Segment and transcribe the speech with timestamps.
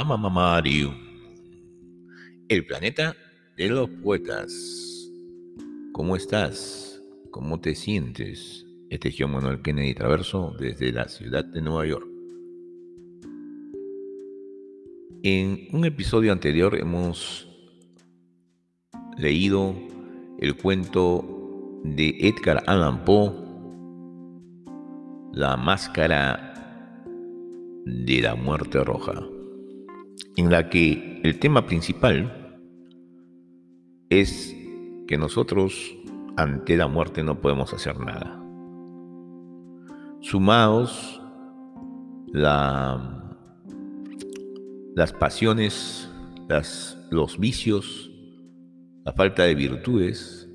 [0.00, 0.94] Mamá Mario.
[2.48, 3.14] El planeta
[3.56, 4.50] de los poetas.
[5.92, 7.00] ¿Cómo estás?
[7.30, 8.66] ¿Cómo te sientes?
[8.88, 12.06] Este es John Manuel Kennedy Traverso desde la ciudad de Nueva York.
[15.22, 17.46] En un episodio anterior hemos
[19.18, 19.74] leído
[20.40, 23.30] el cuento de Edgar Allan Poe,
[25.34, 26.54] La máscara
[27.84, 29.22] de la muerte roja,
[30.36, 32.58] en la que el tema principal
[34.08, 34.56] es
[35.06, 35.96] que nosotros
[36.36, 38.38] ante la muerte no podemos hacer nada.
[40.20, 41.20] Sumados
[42.32, 43.36] la,
[44.94, 46.10] las pasiones,
[47.10, 48.10] los vicios,
[49.04, 50.48] la falta de virtudes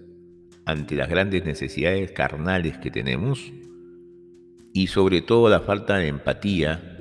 [0.66, 3.52] ante las grandes necesidades carnales que tenemos
[4.74, 6.98] y sobre todo la falta de empatía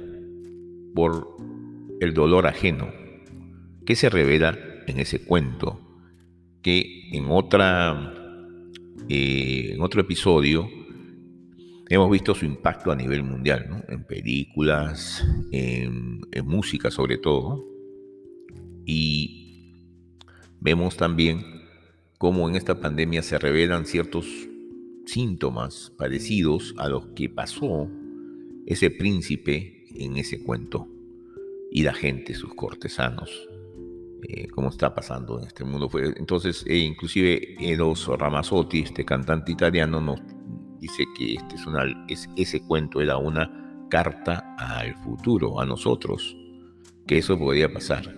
[0.94, 1.36] por
[2.00, 2.92] el dolor ajeno,
[3.84, 5.80] que se revela en ese cuento,
[6.62, 8.12] que en, otra,
[9.08, 10.68] eh, en otro episodio
[11.88, 17.64] hemos visto su impacto a nivel mundial, en películas, en, en música sobre todo,
[18.84, 19.74] y
[20.60, 21.44] vemos también
[22.18, 24.26] cómo en esta pandemia se revelan ciertos
[25.06, 27.88] síntomas parecidos a los que pasó
[28.66, 30.88] ese príncipe en ese cuento
[31.76, 33.30] y la gente, sus cortesanos,
[34.26, 35.90] eh, cómo está pasando en este mundo.
[36.16, 40.18] Entonces, eh, inclusive Eros Ramazzotti, este cantante italiano, nos
[40.80, 46.34] dice que este es una, es, ese cuento era una carta al futuro, a nosotros,
[47.06, 48.10] que eso podría pasar.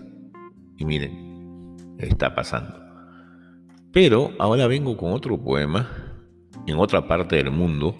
[0.77, 2.79] Y miren, está pasando.
[3.91, 5.85] Pero ahora vengo con otro poema
[6.65, 7.93] en otra parte del mundo,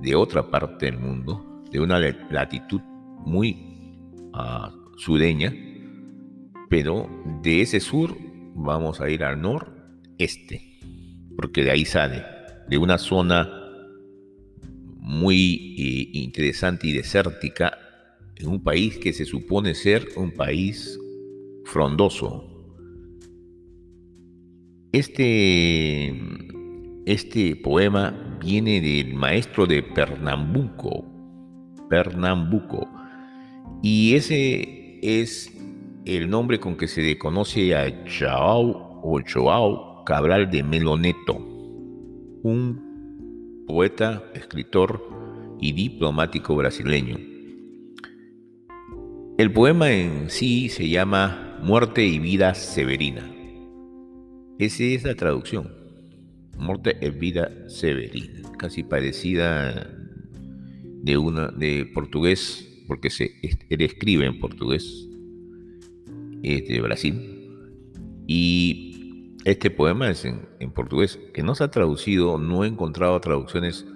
[0.00, 2.80] de otra parte del mundo, de una latitud
[3.26, 3.73] muy
[4.34, 5.52] uh, sureña,
[6.68, 7.08] pero
[7.42, 8.16] de ese sur
[8.54, 10.80] vamos a ir al noreste,
[11.36, 12.24] porque de ahí sale,
[12.68, 13.48] de una zona
[14.98, 17.78] muy eh, interesante y desértica,
[18.36, 20.98] en un país que se supone ser un país
[21.64, 22.50] frondoso.
[24.92, 26.14] Este,
[27.06, 31.04] este poema viene del maestro de Pernambuco,
[31.88, 32.88] Pernambuco.
[33.86, 35.54] Y ese es
[36.06, 41.36] el nombre con que se conoce a Chao o Joao Cabral de Meloneto,
[42.42, 45.06] un poeta, escritor
[45.60, 47.18] y diplomático brasileño.
[49.36, 53.30] El poema en sí se llama Muerte y Vida Severina.
[54.58, 55.70] Esa es la traducción.
[56.56, 59.94] Muerte y Vida Severina, casi parecida
[61.02, 65.08] de, una, de portugués, porque se, él escribe en portugués,
[66.42, 67.30] es de Brasil.
[68.26, 73.20] Y este poema es en, en, portugués, que no se ha traducido, no he encontrado
[73.20, 73.86] traducciones,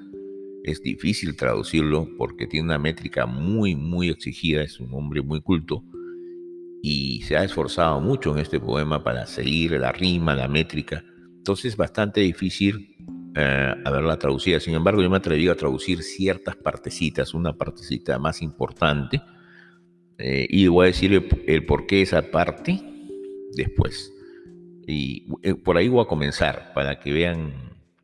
[0.64, 5.82] es difícil traducirlo porque tiene una métrica muy, muy exigida, es un hombre muy culto
[6.82, 11.04] y se ha esforzado mucho en este poema para seguir la rima, la métrica.
[11.36, 12.94] Entonces es bastante difícil
[13.40, 14.58] eh, haberla traducida.
[14.58, 19.22] Sin embargo, yo me atreví a traducir ciertas partecitas, una partecita más importante,
[20.18, 22.82] eh, y voy a decir el, por qué esa parte
[23.52, 24.12] después.
[24.88, 27.52] Y eh, por ahí voy a comenzar para que vean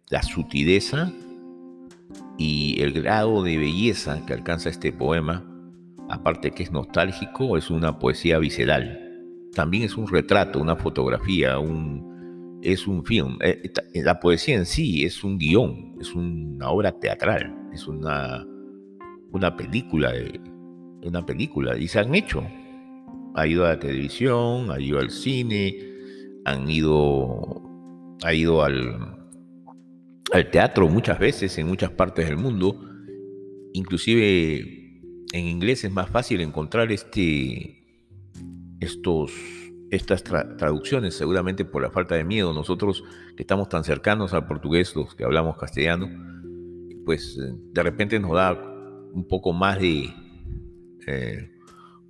[0.08, 1.12] la sutileza
[2.38, 5.44] y el grado de belleza que alcanza este poema.
[6.08, 9.00] Aparte que es nostálgico, es una poesía visceral.
[9.52, 12.13] También es un retrato, una fotografía, un,
[12.64, 13.38] es un film.
[13.42, 18.44] Eh, eh, la poesía en sí es un guion, es una obra teatral, es una,
[19.30, 20.12] una película,
[21.02, 22.42] una película, y se han hecho.
[23.36, 25.76] Ha ido a la televisión, ha ido al cine,
[26.44, 27.62] han ido,
[28.22, 29.28] ha ido al,
[30.32, 32.80] al teatro muchas veces en muchas partes del mundo.
[33.72, 35.00] Inclusive
[35.32, 37.84] en inglés es más fácil encontrar este,
[38.80, 39.32] estos
[39.94, 42.52] estas traducciones, seguramente por la falta de miedo.
[42.52, 43.04] Nosotros
[43.36, 46.08] que estamos tan cercanos al portugués, los que hablamos castellano,
[47.04, 48.52] pues eh, de repente nos da
[49.12, 50.10] un poco más de,
[51.06, 51.50] eh,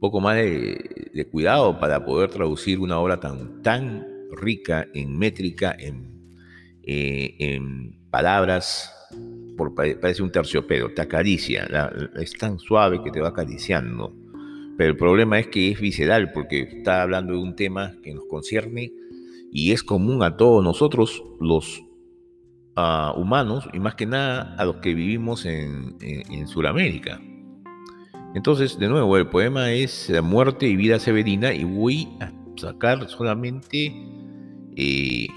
[0.01, 6.33] poco más de, cuidado para poder traducir una obra tan, tan rica en métrica, en,
[6.83, 8.91] eh, en palabras,
[9.77, 11.69] parece un terciopelo, te acaricia,
[12.17, 14.24] es tan suave que te va acariciando
[14.77, 18.25] pero el problema es que es visceral porque está hablando de un tema que nos
[18.27, 18.93] concierne
[19.53, 21.83] y es común a todos nosotros los
[23.17, 27.21] humanos y más que nada a los que vivimos en, en, Sudamérica.
[28.35, 33.95] Entonces, de nuevo, el poema es Muerte y Vida Severina y voy a sacar solamente,
[34.77, 35.29] eh,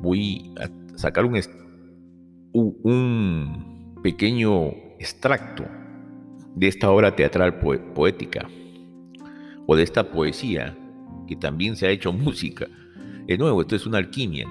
[0.00, 1.38] voy a sacar un,
[2.54, 4.68] un pequeño
[4.98, 5.66] extracto
[6.54, 8.48] de esta obra teatral poética
[9.66, 10.76] o de esta poesía
[11.26, 12.66] que también se ha hecho música.
[13.26, 14.46] De nuevo, esto es una alquimia.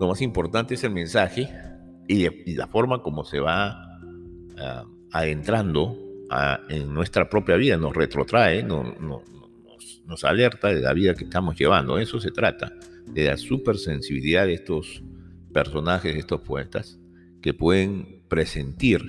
[0.00, 1.48] Lo más importante es el mensaje
[2.08, 3.98] y, la forma como se va
[4.58, 5.96] ah, adentrando
[6.68, 11.98] en nuestra propia vida, nos retrotrae, nos, nos, alerta de la vida que estamos llevando.
[11.98, 12.72] Eso se trata,
[13.06, 15.02] de la supersensibilidad de estos
[15.52, 16.98] personajes, de estos poetas,
[17.40, 19.02] que pueden presentir,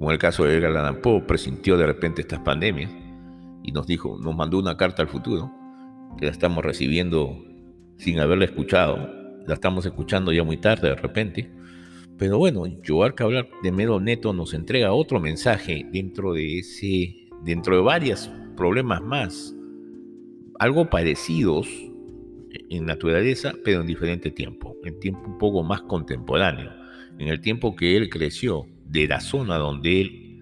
[0.00, 2.90] como el caso de Edgar Allan Poe, presintió de repente estas pandemias
[3.62, 5.52] y nos dijo, nos mandó una carta al futuro,
[6.16, 7.44] que la estamos recibiendo
[7.98, 8.96] sin haberla escuchado,
[9.46, 11.50] la estamos escuchando ya muy tarde de repente.
[12.16, 17.76] Pero bueno, Joar Cabral de Medo Neto nos entrega otro mensaje dentro de ese, dentro
[17.76, 19.54] de varios problemas más,
[20.58, 21.68] algo parecidos
[22.70, 26.70] en naturaleza, pero en diferente tiempo, en tiempo un poco más contemporáneo,
[27.18, 30.40] en el tiempo que él creció, de la zona donde él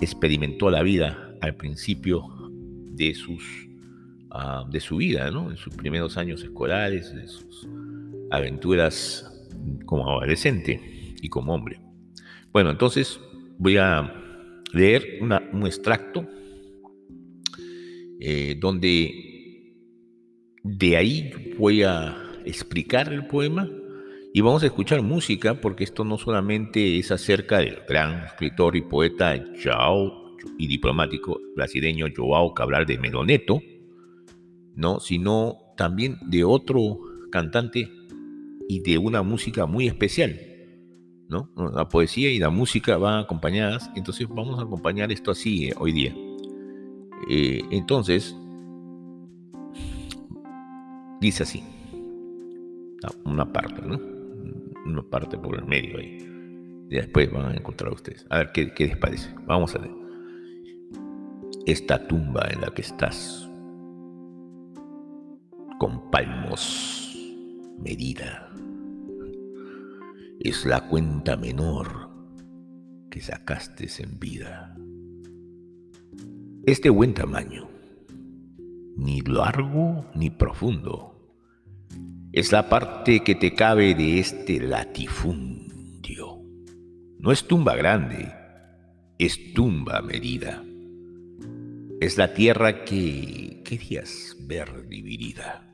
[0.00, 2.24] experimentó la vida al principio
[2.92, 3.70] de sus
[4.32, 5.50] Ah, de su vida, ¿no?
[5.50, 7.68] En sus primeros años escolares, de sus
[8.30, 9.28] aventuras
[9.86, 10.80] como adolescente
[11.20, 11.80] y como hombre.
[12.52, 13.18] Bueno, entonces
[13.58, 14.14] voy a
[14.72, 16.28] leer un extracto
[18.20, 19.74] eh, donde
[20.62, 23.68] de ahí voy a explicar el poema
[24.32, 28.82] y vamos a escuchar música porque esto no solamente es acerca del gran escritor y
[28.82, 33.60] poeta Joao y diplomático brasileño Joao Cabral de Meloneto,
[34.76, 35.00] ¿no?
[35.00, 37.00] sino también de otro
[37.32, 37.90] cantante
[38.68, 40.38] y de una música muy especial.
[41.28, 41.50] ¿no?
[41.74, 45.92] La poesía y la música van acompañadas, entonces vamos a acompañar esto así eh, hoy
[45.92, 46.14] día.
[47.28, 48.36] Eh, entonces,
[51.20, 51.62] dice así,
[53.24, 54.19] una parte, ¿no?
[54.90, 56.18] Una parte por el medio ahí.
[56.90, 58.26] Y después van a encontrar ustedes.
[58.30, 59.32] A ver qué, qué les parece.
[59.46, 59.90] Vamos a ver.
[61.66, 63.48] Esta tumba en la que estás
[65.78, 67.16] con palmos
[67.78, 68.50] medida.
[70.40, 72.10] Es la cuenta menor
[73.10, 74.76] que sacaste en vida.
[76.66, 77.68] Este buen tamaño,
[78.96, 81.09] ni largo ni profundo,
[82.32, 86.40] es la parte que te cabe de este latifundio.
[87.18, 88.32] No es tumba grande,
[89.18, 90.62] es tumba medida.
[92.00, 95.66] Es la tierra que querías ver dividida.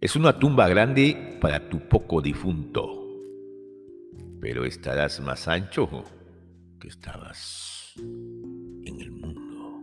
[0.00, 3.06] Es una tumba grande para tu poco difunto,
[4.40, 6.04] pero estarás más ancho
[6.80, 9.82] que estabas en el mundo.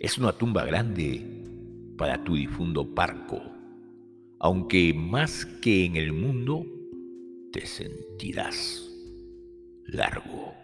[0.00, 1.44] Es una tumba grande
[1.98, 3.42] para tu difunto parco,
[4.40, 6.64] aunque más que en el mundo
[7.52, 8.86] te sentirás
[9.86, 10.54] largo.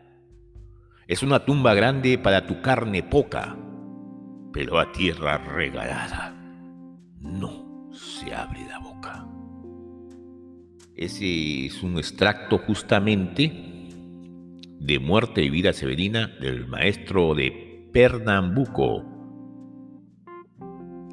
[1.07, 3.57] Es una tumba grande para tu carne poca,
[4.53, 6.35] pero a tierra regalada.
[7.21, 9.27] No se abre la boca.
[10.95, 13.51] Ese es un extracto justamente
[14.79, 19.05] de Muerte y Vida Severina del maestro de Pernambuco,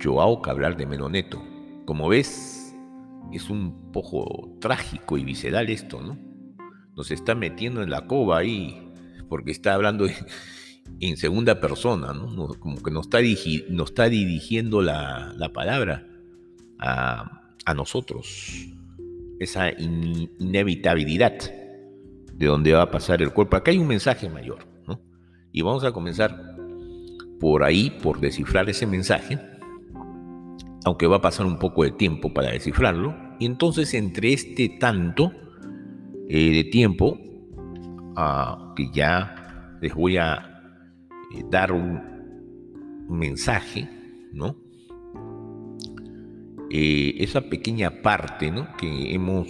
[0.02, 1.49] Joao Cabral de Menoneto.
[1.90, 2.76] Como ves,
[3.34, 6.20] es un poco trágico y visceral esto, ¿no?
[6.96, 8.92] Nos está metiendo en la cova ahí,
[9.28, 10.06] porque está hablando
[11.00, 12.50] en segunda persona, ¿no?
[12.60, 16.06] Como que nos está, está dirigiendo la, la palabra
[16.78, 18.68] a, nosotros,
[19.40, 21.40] esa inevitabilidad
[22.32, 23.58] de donde va a pasar el cuerpo.
[23.58, 25.02] Acá hay un mensaje mayor, ¿no?
[25.52, 26.56] Y vamos a comenzar
[27.40, 29.40] por ahí, por descifrar ese mensaje,
[30.86, 33.16] aunque va a pasar un poco de tiempo para descifrarlo.
[33.40, 35.32] Y entonces entre este tanto
[36.30, 37.20] eh, de tiempo,
[38.16, 40.62] ah, que ya les voy a
[41.36, 42.02] eh, dar un
[43.10, 43.90] mensaje,
[44.34, 44.56] ¿no?
[46.72, 49.48] Eh, esa pequeña parte que hemos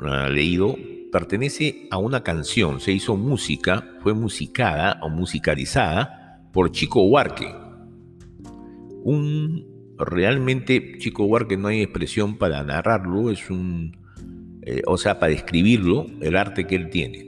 [0.00, 0.76] ah, leído
[1.12, 7.54] pertenece a una canción, se hizo música, fue musicada o musicalizada por Chico Huarque.
[9.04, 13.96] Un realmente Chico Huarque no hay expresión para narrarlo, es un,
[14.62, 17.26] eh, o sea, para describirlo, el arte que él tiene,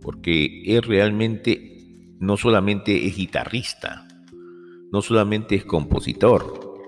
[0.00, 4.08] porque es realmente, no solamente es guitarrista,
[4.90, 6.80] no solamente es compositor,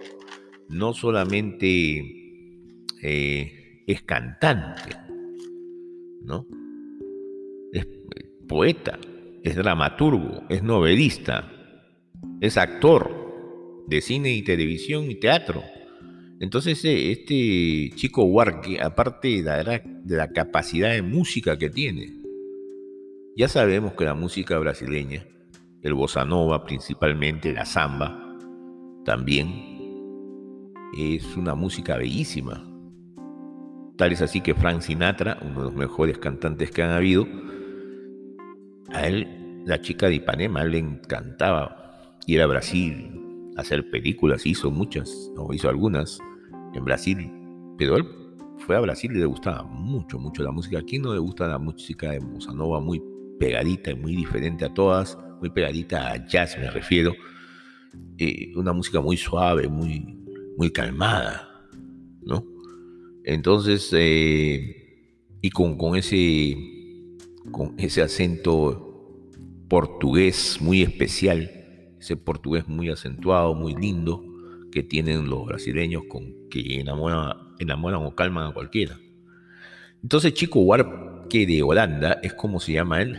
[0.68, 4.96] no solamente eh, es cantante,
[6.22, 6.46] ¿no?
[7.72, 7.86] Es
[8.48, 8.98] poeta,
[9.42, 11.50] es dramaturgo, es novelista,
[12.40, 13.23] es actor
[13.86, 15.62] de cine y televisión y teatro.
[16.40, 22.12] Entonces eh, este chico Huarque, aparte de la, capacidad de música que tiene,
[23.36, 25.26] ya sabemos que la música brasileña,
[25.82, 28.38] el bossa nova principalmente, la samba,
[29.04, 29.74] también
[30.96, 32.70] es una música bellísima.
[33.96, 37.26] Tal es así que Frank Sinatra, uno de los mejores cantantes que han habido,
[38.92, 43.23] a él, la chica de Ipanema, le encantaba ir a Brasil,
[43.56, 46.18] hacer películas, hizo muchas, o hizo algunas
[46.74, 47.30] en Brasil,
[47.78, 48.06] pero él
[48.58, 50.78] fue a Brasil y le gustaba mucho, mucho la música.
[50.78, 53.02] Aquí no le gusta la música de Bossa Nova, muy
[53.38, 57.12] pegadita y muy diferente a todas, muy pegadita a jazz me refiero,
[58.18, 60.04] eh, una música muy suave, muy,
[60.56, 61.68] muy calmada,
[62.22, 62.44] ¿no?
[63.24, 64.84] Entonces, eh,
[65.40, 66.56] y con, con, ese,
[67.50, 69.20] con ese acento
[69.68, 71.50] portugués muy especial,
[72.04, 74.22] ese portugués muy acentuado, muy lindo,
[74.70, 78.98] que tienen los brasileños con que enamoran, enamoran o calman a cualquiera.
[80.02, 83.18] Entonces, Chico Huarque de Holanda, es como se llama él,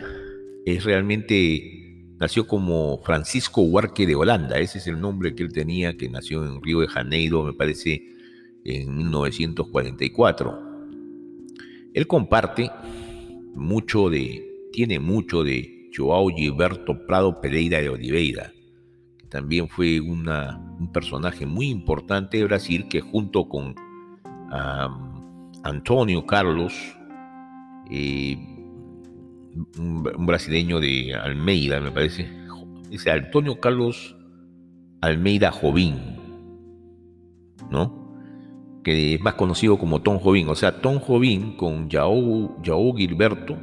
[0.64, 5.96] es realmente, nació como Francisco Huarque de Holanda, ese es el nombre que él tenía,
[5.96, 8.02] que nació en Río de Janeiro, me parece,
[8.64, 10.60] en 1944.
[11.92, 12.70] Él comparte
[13.54, 18.52] mucho de, tiene mucho de Joao Gilberto Prado Pereira de Oliveira,
[19.28, 23.74] también fue un personaje muy importante de Brasil que junto con
[25.62, 26.72] Antonio Carlos,
[27.90, 28.36] eh,
[29.78, 32.28] un, brasileño de Almeida, me parece,
[32.90, 34.16] dice Antonio Carlos
[35.00, 35.96] Almeida Jovín,
[37.70, 38.06] ¿no?
[38.86, 40.48] que es más conocido como Tom Jobim.
[40.48, 42.56] O sea, Tom Jobim con Yao,
[42.96, 43.56] Gilberto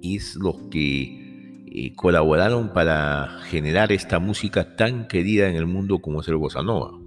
[0.00, 1.21] es los que
[1.74, 6.98] eh, colaboraron para generar esta música tan querida en el mundo como es el nova.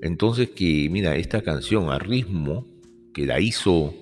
[0.00, 2.64] Entonces que, mira, esta canción a ritmo
[3.12, 3.92] que la hizo,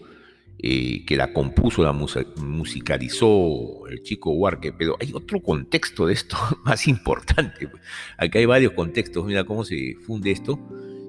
[0.59, 6.37] eh, que la compuso, la musicalizó el chico Huarque, pero hay otro contexto de esto
[6.67, 7.71] más importante.
[8.19, 10.59] Acá hay varios contextos, mira cómo se funde esto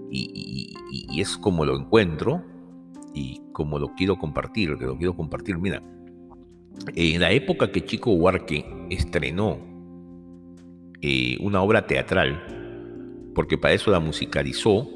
[0.10, 0.76] y,
[1.20, 2.42] es como lo encuentro
[3.14, 5.58] y como lo quiero compartir, que lo quiero compartir.
[5.58, 5.84] Mira,
[6.96, 9.60] en la época que Chico Huarque estrenó
[11.02, 14.88] eh, una obra teatral, porque para eso la musicalizó,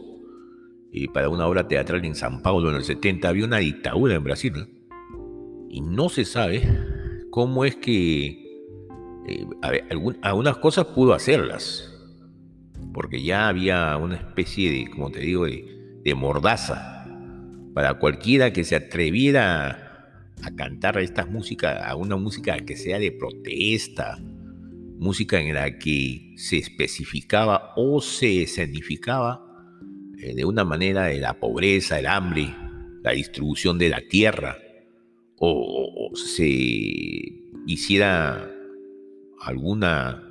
[0.93, 4.23] eh, para una obra teatral en San Paulo en el 70, había una dictadura en
[4.23, 4.53] Brasil,
[5.69, 6.63] y no se sabe
[7.29, 8.47] cómo es que
[9.27, 9.45] eh,
[10.21, 11.93] algunas cosas pudo hacerlas,
[12.93, 17.05] porque ya había una especie de, como te digo, de, mordaza
[17.73, 19.86] para cualquiera que se atreviera a
[20.55, 24.17] cantar estas músicas, a una música que sea de protesta,
[24.97, 29.45] música en la que se especificaba o se escenificaba
[30.17, 32.55] eh, de una manera de la pobreza, el hambre,
[33.03, 34.57] la distribución de la tierra,
[35.39, 36.47] o se
[37.67, 38.49] hiciera
[39.41, 40.27] alguna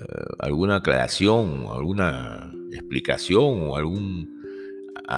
[0.00, 4.39] eh, alguna aclaración, alguna explicación o algún,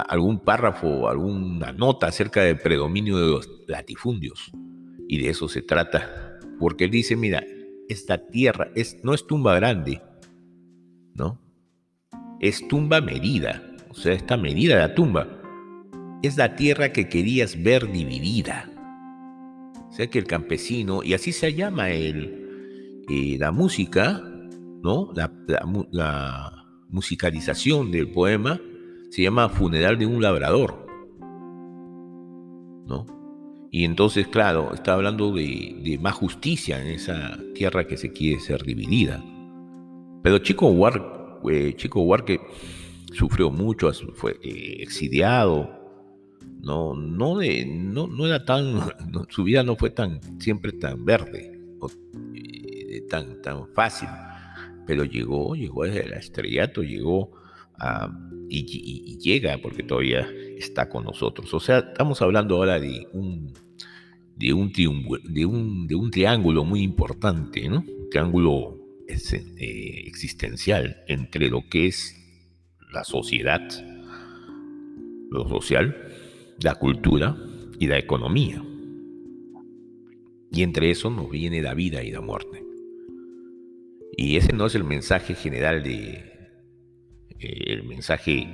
[0.01, 4.51] algún párrafo, alguna nota acerca del predominio de los latifundios.
[5.07, 6.39] Y de eso se trata.
[6.59, 7.43] Porque él dice, mira,
[7.89, 10.01] esta tierra es, no es tumba grande,
[11.13, 11.39] ¿no?
[12.39, 13.61] Es tumba medida.
[13.89, 15.27] O sea, está medida la tumba.
[16.23, 18.69] Es la tierra que querías ver dividida.
[19.89, 24.23] O sea que el campesino, y así se llama el, eh, la música,
[24.81, 25.13] ¿no?
[25.13, 26.59] La,
[26.89, 28.61] musicalización del poema
[29.13, 30.87] se llama Funeral de un labrador,
[32.87, 33.05] ¿no?
[33.69, 38.63] Y entonces, claro, está hablando de, más justicia en esa tierra que se quiere ser
[38.63, 39.23] dividida.
[40.23, 41.05] Pero Chico Huarque,
[41.47, 42.41] eh, Chico Huarque
[43.11, 45.69] sufrió mucho, fue eh, exiliado,
[46.63, 48.79] no, no, no, era tan,
[49.29, 51.61] su vida no fue tan, siempre tan verde,
[52.33, 54.09] eh, tan, tan fácil
[54.87, 57.31] pero llegó, llegó desde el estrellato, llegó
[58.49, 61.53] y, llega porque todavía está con nosotros.
[61.53, 63.53] O sea, estamos hablando ahora de un,
[64.35, 67.79] de un, de un, de un triángulo muy importante, ¿no?
[67.79, 72.15] Un triángulo eh, existencial entre lo que es
[72.91, 73.61] la sociedad,
[75.29, 75.95] lo social,
[76.61, 77.37] la cultura
[77.79, 78.63] y la economía.
[80.51, 82.63] Y entre eso nos viene la vida y la muerte.
[84.15, 86.32] Y ese no es el mensaje general de
[87.39, 88.47] el mensaje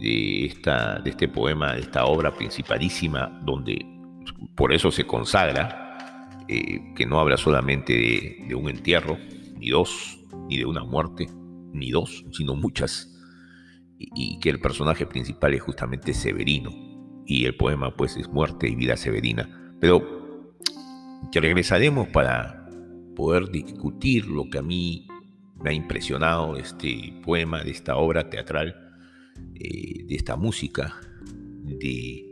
[0.00, 3.84] de esta de este poema, de esta obra principalísima donde
[4.54, 5.90] por eso se consagra
[6.52, 7.92] eh, que no habla solamente
[8.48, 9.16] de, un entierro,
[9.56, 10.18] ni dos,
[10.48, 11.28] ni de una muerte,
[11.72, 13.16] ni dos, sino muchas,
[13.98, 16.72] y, que el personaje principal es justamente Severino,
[17.24, 19.76] y el poema pues es Muerte y Vida Severina.
[19.80, 20.54] Pero
[21.30, 22.68] que regresaremos para
[23.14, 25.06] poder discutir lo que a mí
[25.62, 28.74] me ha impresionado este poema, de esta obra teatral,
[29.54, 31.00] eh, de esta música,
[31.62, 32.26] de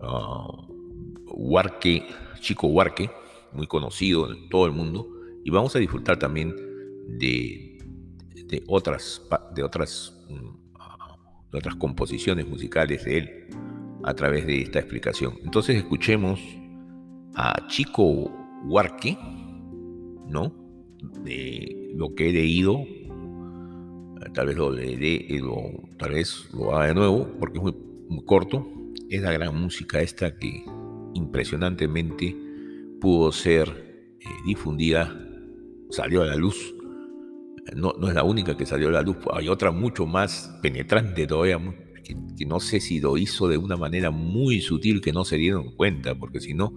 [0.00, 0.72] uh,
[2.40, 3.10] Chico Huarque,
[3.52, 5.08] muy conocido en todo el mundo,
[5.44, 6.54] y vamos a disfrutar también
[7.08, 7.78] de,
[8.66, 9.62] otras, mm, de
[11.58, 13.46] otras composiciones musicales de él
[14.04, 15.34] a través de esta explicación.
[15.44, 16.40] Entonces escuchemos
[17.34, 18.30] a Chico
[18.64, 19.18] Huarque,
[20.28, 20.52] ¿no?
[21.94, 22.84] Lo que he leído,
[24.32, 25.56] tal vez lo leeré, lo,
[25.98, 27.74] tal vez lo haga de nuevo, porque es muy,
[28.08, 28.66] muy corto.
[29.08, 30.64] Es la gran música esta que
[31.14, 32.36] impresionantemente
[33.00, 33.68] pudo ser
[34.20, 35.14] eh, difundida,
[35.90, 36.74] salió a la luz.
[37.74, 41.26] No, no, es la única que salió a la luz, hay otra mucho más penetrante
[41.26, 41.60] todavía,
[42.02, 45.76] que, no sé si lo hizo de una manera muy sutil que no se dieron
[45.76, 46.72] cuenta, porque si no,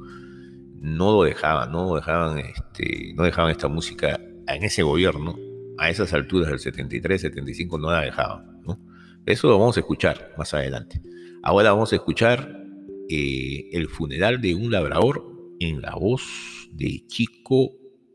[0.76, 5.38] no lo dejaban, no dejaban, este, no dejaban esta música en ese gobierno,
[5.78, 8.62] a esas alturas del 73, 75, no la dejaban.
[8.66, 8.80] ¿no?
[9.26, 11.02] Eso lo vamos a escuchar más adelante.
[11.44, 12.64] Ahora vamos a escuchar
[13.10, 15.24] eh, El funeral de un labrador
[15.60, 16.24] en la voz
[16.72, 17.72] de Chico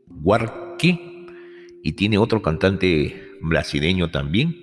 [0.07, 0.99] Huarque
[1.83, 4.61] y tiene otro cantante brasileño también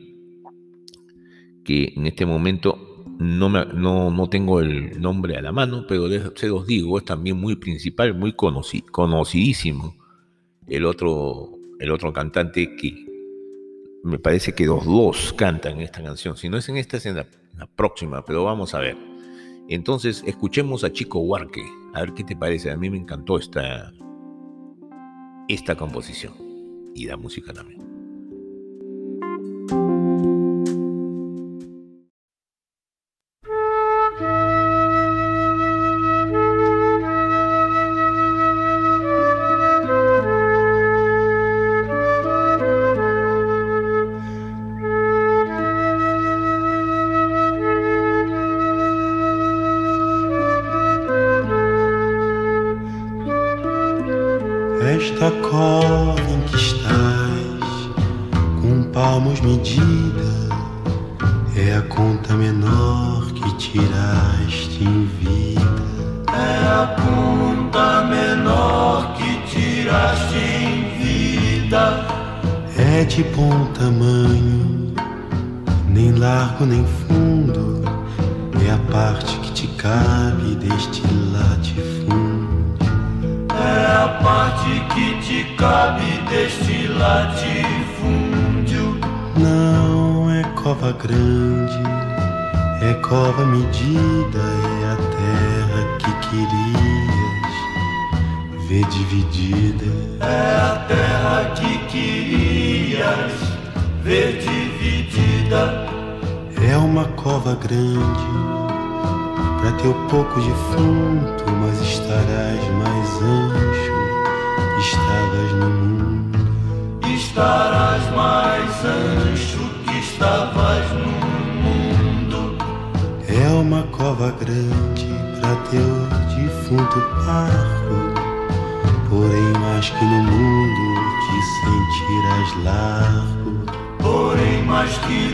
[1.64, 6.66] que en este momento no, no, tengo el nombre a la mano, pero se los
[6.66, 9.94] digo, es también muy principal, muy conocidísimo.
[10.66, 13.06] El otro, el otro cantante que
[14.02, 16.36] me parece que los dos cantan esta canción.
[16.36, 17.26] Si no es en esta, es en la
[17.76, 18.96] próxima, pero vamos a ver.
[19.68, 21.62] Entonces, escuchemos a Chico Huarque,
[21.92, 22.70] a ver qué te parece.
[22.70, 23.92] A mí me encantó esta,
[25.46, 26.32] esta composición
[26.94, 27.77] y la música también.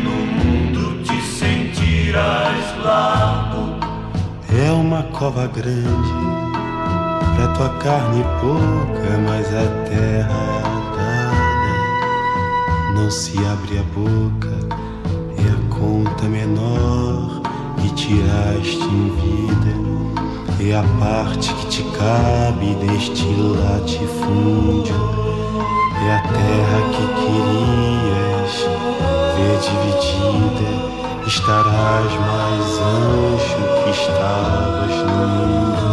[0.04, 3.62] no mundo te sentirás largo.
[4.66, 6.14] É uma cova grande
[7.34, 10.62] pra tua carne pouca, mas a terra
[10.96, 11.74] dada
[12.94, 14.54] não se abre a boca,
[15.38, 17.42] é a conta menor
[17.80, 19.74] que tiraste em vida.
[20.60, 24.94] É a parte que te cabe deste latifúndio.
[26.06, 28.33] É a terra que queria
[29.44, 35.86] é dividida, estarás mais anjo que estavas no mundo,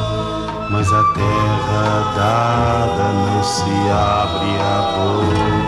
[0.70, 5.61] mas a terra dada não se abre a boca.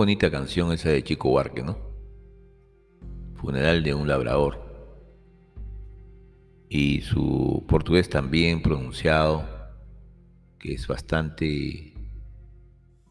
[0.00, 1.76] Bonita canción esa de Chico Huarque, ¿no?
[3.34, 4.58] Funeral de un labrador.
[6.70, 9.44] Y su portugués también pronunciado,
[10.58, 11.92] que es bastante,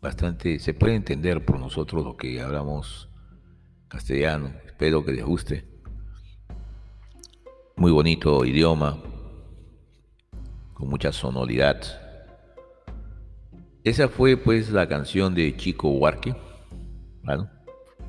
[0.02, 3.08] bastante, se puede entender por nosotros lo que hablamos
[3.88, 4.52] castellano.
[4.65, 5.67] Espero que les guste.
[7.75, 8.97] Muy bonito idioma,
[10.73, 11.84] con mucha sonoridad.
[13.84, 16.48] Esa fue pues la canción de Chico Huarque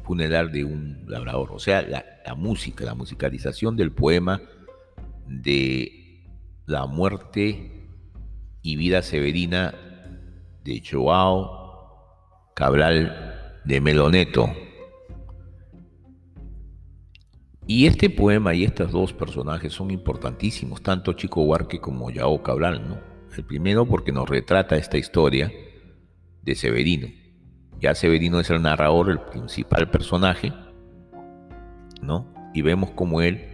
[0.03, 1.53] funeral de un labrador.
[1.53, 4.43] O sea, la, música, la musicalización del poema
[5.27, 6.25] de
[6.67, 7.89] la muerte
[8.63, 9.75] y vida severina
[10.65, 14.51] de Joao Cabral de Meloneto.
[17.67, 22.89] Y este poema y estos dos personajes son importantísimos, tanto Chico Huarque como Joao Cabral,
[22.89, 22.99] ¿no?
[23.37, 25.53] El primero porque nos retrata esta historia
[26.43, 27.20] de Severino
[27.81, 30.53] ya Severino es el narrador, el principal personaje,
[32.03, 32.27] ¿no?
[32.53, 33.47] Y vemos como él,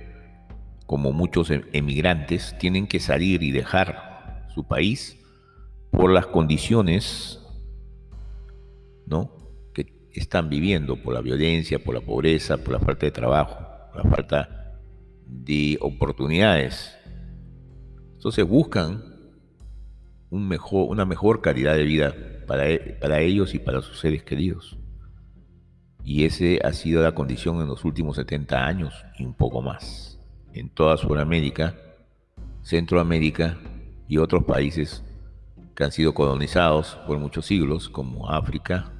[0.86, 5.16] como muchos em, emigrantes, tienen que salir y dejar su país
[5.92, 7.40] por las condiciones,
[9.06, 9.30] ¿no?
[9.72, 14.04] Que están viviendo, por la violencia, por la pobreza, por la falta de trabajo, por
[14.04, 14.80] la falta
[15.24, 16.96] de oportunidades.
[18.14, 19.04] Entonces buscan
[20.30, 22.14] una mejor calidad de vida
[22.48, 24.76] e, para, ellos y para sus seres queridos.
[26.04, 30.18] Y ese ha sido la condición en los últimos 70 años y un poco más.
[30.52, 31.74] En toda Sudamérica,
[32.62, 33.58] Centroamérica
[34.08, 35.02] y otros países
[35.74, 38.90] que han sido colonizados por muchos siglos, como África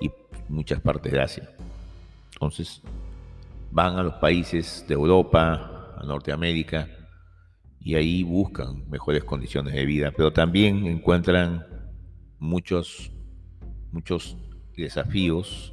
[0.00, 0.10] y
[0.48, 1.50] muchas partes de Asia.
[2.32, 2.82] Entonces,
[3.70, 6.88] van a los países de Europa, a Norteamérica,
[7.80, 11.66] y ahí buscan mejores condiciones de vida, pero también encuentran
[12.44, 13.10] muchos,
[13.90, 14.36] muchos
[14.76, 15.72] desafíos,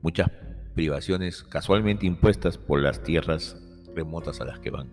[0.00, 0.30] muchas
[0.74, 3.56] privaciones casualmente impuestas por las tierras
[3.94, 4.90] remotas a las que van,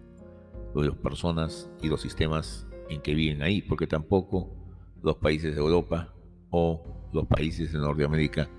[0.74, 4.54] las personas y los sistemas en que viven ahí, porque tampoco
[5.02, 6.14] los países de Europa
[6.50, 8.50] o los países de Norteamérica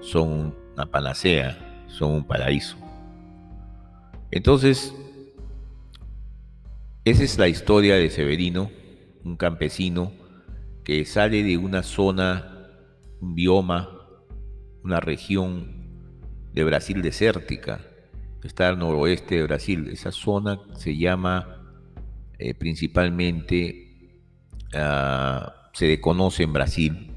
[0.00, 2.76] son una panacea, son un paraíso.
[4.30, 4.94] Entonces,
[7.04, 8.70] esa es la historia de Severino,
[9.24, 10.21] un campesino
[10.84, 12.68] que sale de una zona,
[13.20, 13.88] un bioma,
[14.82, 15.82] una región
[16.52, 17.80] de Brasil desértica,
[18.40, 19.88] que está al noroeste de Brasil.
[19.90, 21.62] Esa zona se llama
[22.38, 24.18] eh, principalmente,
[24.74, 27.12] ah, se conoce en Brasil,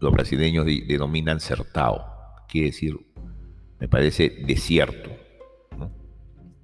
[0.00, 2.04] los brasileños denominan certao,
[2.48, 2.96] quiere decir,
[3.80, 5.10] me parece desierto.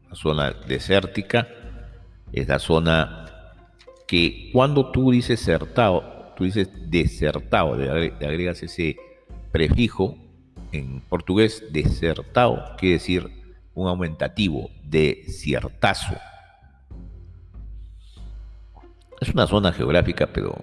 [0.09, 1.48] La zona desértica
[2.33, 3.26] es la zona
[4.07, 8.97] que cuando tú dices certao, tú dices desertado, le agregas ese
[9.53, 10.16] prefijo
[10.73, 13.31] en portugués, desertado, quiere decir
[13.75, 16.14] un aumentativo, desiertazo.
[19.20, 20.57] Es una zona geográfica, pero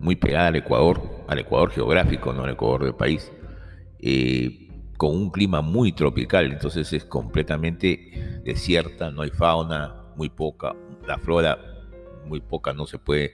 [0.00, 3.30] muy pegada al Ecuador, al Ecuador geográfico, no al Ecuador del país,
[4.00, 10.74] eh, con un clima muy tropical, entonces es completamente desierta, no hay fauna, muy poca,
[11.06, 11.58] la flora
[12.26, 13.32] muy poca, no se puede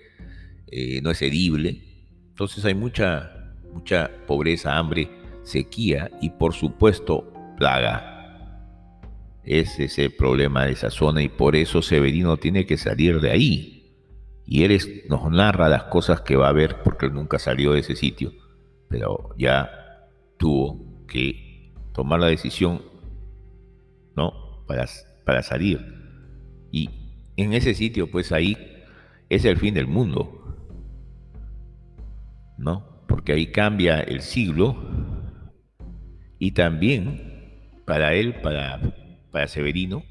[0.76, 1.84] eh, no es edible.
[2.30, 5.08] Entonces hay mucha, mucha pobreza, hambre,
[5.44, 8.10] sequía y por supuesto plaga.
[9.44, 13.30] Ese es el problema de esa zona y por eso Severino tiene que salir de
[13.30, 13.94] ahí.
[14.46, 14.76] Y él
[15.08, 18.32] nos narra las cosas que va a ver porque él nunca salió de ese sitio,
[18.88, 19.70] pero ya
[20.38, 22.82] tuvo que tomar la decisión,
[24.16, 24.64] ¿no?
[24.66, 24.86] Para,
[25.24, 25.80] para salir.
[26.72, 26.90] Y
[27.36, 28.58] en ese sitio, pues ahí
[29.28, 30.43] es el fin del mundo.
[32.56, 32.84] ¿No?
[33.06, 34.76] Porque ahí cambia el siglo
[36.38, 38.80] y también para él, para,
[39.30, 40.02] para Severino,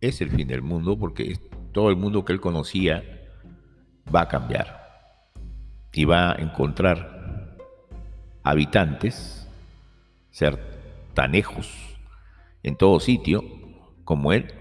[0.00, 1.38] es el fin del mundo porque
[1.72, 3.02] todo el mundo que él conocía
[4.14, 4.78] va a cambiar
[5.92, 7.56] y va a encontrar
[8.44, 9.48] habitantes,
[10.30, 10.58] ser
[11.14, 11.98] tanejos
[12.62, 13.44] en todo sitio
[14.04, 14.52] como él,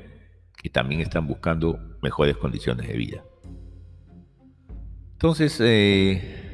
[0.56, 3.24] que también están buscando mejores condiciones de vida.
[5.14, 6.47] Entonces, eh,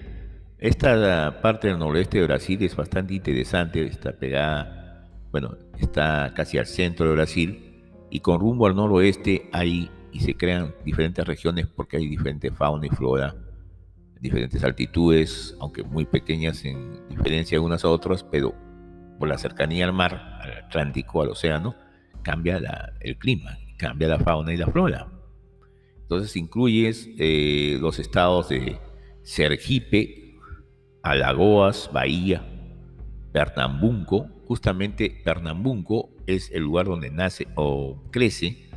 [0.63, 6.65] esta parte del noroeste de Brasil es bastante interesante, está pegada, bueno, está casi al
[6.65, 11.97] centro de Brasil y con rumbo al noroeste hay y se crean diferentes regiones porque
[11.97, 13.35] hay diferente fauna y flora,
[14.21, 18.55] diferentes altitudes, aunque muy pequeñas en diferencia unas a otras, pero
[19.19, 21.75] por la cercanía al mar, al Atlántico, al océano,
[22.21, 22.61] cambia
[23.01, 25.09] el clima, cambia la fauna y la flora.
[26.03, 28.79] Entonces incluyes eh, los estados de
[29.23, 30.22] Sergipe,
[31.03, 32.43] Alagoas, Bahía,
[33.31, 34.29] Pernambunco.
[34.47, 38.69] Justamente Pernambunco es el lugar donde nace o crece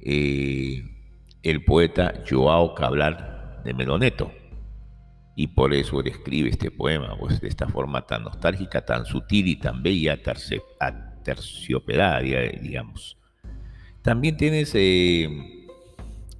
[0.00, 0.84] eh,
[1.42, 4.32] el poeta Joao Cabral de Meloneto.
[5.36, 9.46] Y por eso él escribe este poema, pues de esta forma tan nostálgica, tan sutil
[9.48, 10.18] y tan bella,
[11.22, 13.16] terciopelada, digamos.
[14.02, 15.28] También tienes eh,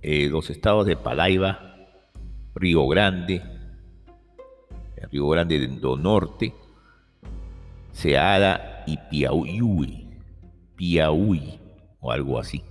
[0.02, 1.76] eh, los estados de Palaiva,
[2.54, 3.42] Río Grande,
[5.06, 6.54] Río Grande do Norte,
[7.92, 10.08] Ceará y Piauí,
[10.76, 11.60] Piauí
[12.00, 12.62] o algo así.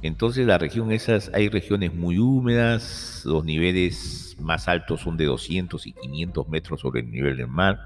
[0.00, 5.86] Entonces la región esas, hay regiones muy húmedas, los niveles más altos son de 200
[5.86, 7.80] y 500 metros sobre el nivel del mar.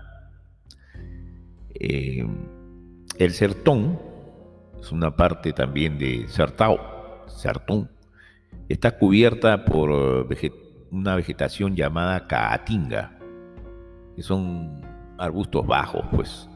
[1.74, 2.26] Eh,
[3.18, 3.98] el sertón
[4.80, 7.90] es una parte también de Sertao, Sertón.
[8.68, 9.90] Está cubierta por
[10.90, 13.18] una vegetación llamada caatinga,
[14.16, 14.80] que son
[15.18, 16.48] arbustos bajos, pues.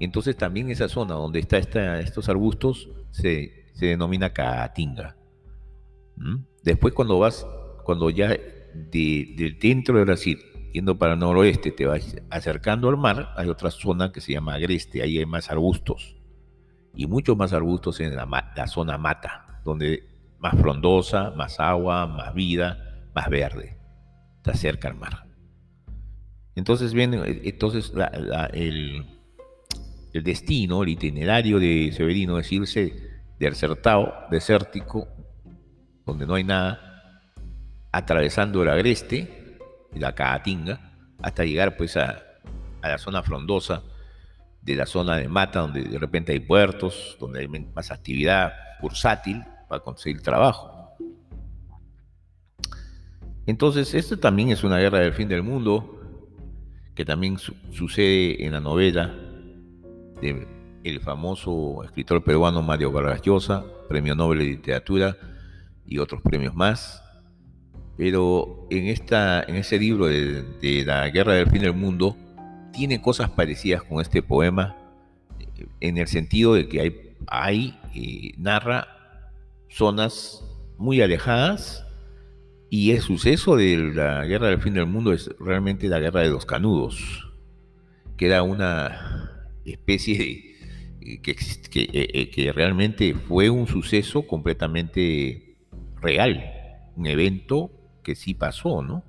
[0.00, 5.16] Entonces también esa zona donde está estos arbustos se se denomina Caatinga.
[6.62, 7.46] Después cuando vas,
[7.82, 10.38] cuando ya del centro de Brasil,
[10.72, 14.54] yendo para el noroeste, te vas acercando al mar, hay otra zona que se llama
[14.54, 16.16] Agreste, ahí hay más arbustos.
[16.94, 20.04] Y muchos más arbustos en la, la zona mata, donde
[20.38, 23.76] más frondosa, más agua, más vida, más verde.
[24.36, 25.23] Está cerca al mar.
[26.56, 27.92] Entonces, bien, entonces
[28.52, 29.04] el,
[30.12, 35.08] destino, el itinerario de Severino es irse desertado, desértico,
[36.06, 37.22] donde no hay nada,
[37.90, 39.58] atravesando el agreste
[39.92, 42.22] y la caatinga, hasta llegar pues a,
[42.82, 43.82] la zona frondosa
[44.60, 49.42] de la zona de mata, donde de repente hay puertos, donde hay más actividad bursátil
[49.68, 50.94] para conseguir trabajo.
[53.46, 56.03] Entonces, esto también es una guerra del fin del mundo,
[56.94, 57.38] que también
[57.72, 59.14] sucede en la novela
[60.20, 60.46] de
[60.84, 65.16] el famoso escritor peruano Mario Vargas Llosa, Premio Nobel de Literatura
[65.86, 67.02] y otros premios más.
[67.96, 72.16] Pero en, esta, en ese libro de, La Guerra del Fin del Mundo
[72.72, 74.76] tiene cosas parecidas con este poema,
[75.80, 78.88] en el sentido de que hay, hay eh, narra
[79.68, 80.44] zonas
[80.76, 81.83] muy alejadas
[82.76, 86.30] y el suceso de la Guerra del Fin del Mundo es realmente la Guerra de
[86.30, 87.30] los Canudos,
[88.16, 89.30] que era una
[89.64, 91.36] especie de que,
[91.70, 95.56] que, eh, eh, que, realmente fue un suceso completamente
[96.02, 96.42] real,
[96.96, 97.70] un evento
[98.02, 99.04] que sí pasó, ¿no?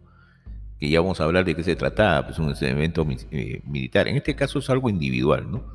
[0.79, 4.07] Que ya vamos a hablar de qué se trataba, pues un evento eh, militar.
[4.07, 5.65] En este caso es algo individual, ¿no?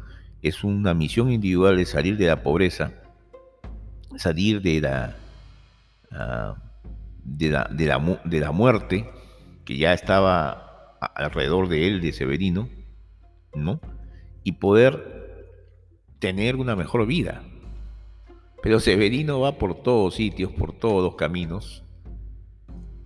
[0.43, 2.93] Es una misión individual de salir de la pobreza,
[4.17, 5.17] salir de la,
[6.13, 6.70] ah,
[7.25, 9.09] de la, de la, de la muerte
[9.65, 12.69] que ya estaba alrededor de él, de Severino,
[13.55, 13.81] ¿no?
[14.45, 15.21] Y poder
[16.19, 17.43] tener una mejor vida.
[18.63, 21.85] Pero Severino va por todos sitios, por todos los caminos,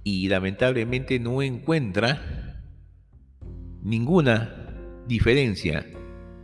[0.03, 2.61] y lamentablemente no encuentra
[3.83, 5.87] ninguna diferencia,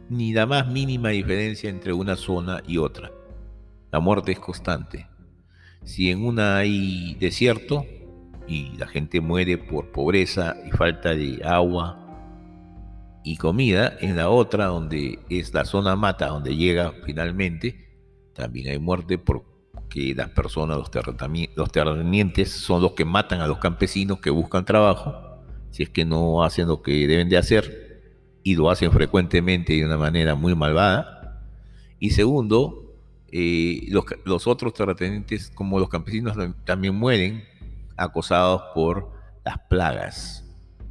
[0.08, 3.10] ni la más mínima diferencia entre una zona y otra.
[3.90, 5.09] La muerte es constante.
[5.90, 7.84] Si en una hay desierto
[8.46, 11.96] y la gente muere por pobreza y falta de agua,
[13.24, 17.88] y comida, en la otra, donde es la zona mata, donde llega finalmente,
[18.34, 24.20] también hay muerte porque las personas, los, terratenientes, son los que matan a los campesinos
[24.20, 25.12] que buscan trabajo,
[25.72, 28.00] si es que no hacen lo que deben de hacer,
[28.44, 31.42] y lo hacen frecuentemente de una manera muy malvada.
[31.98, 32.89] Y segundo,
[33.32, 33.88] eh,
[34.24, 37.44] los, otros terratenientes, como los campesinos, también mueren
[37.96, 39.12] acosados por
[39.44, 40.44] las plagas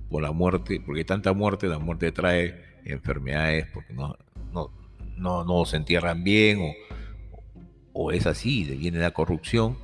[0.10, 4.18] por la muerte, porque tanta muerte, la muerte trae enfermedades porque no,
[4.52, 4.72] no,
[5.18, 6.74] no, no se entierran bien o,
[7.94, 9.78] o es así, viene la corrupción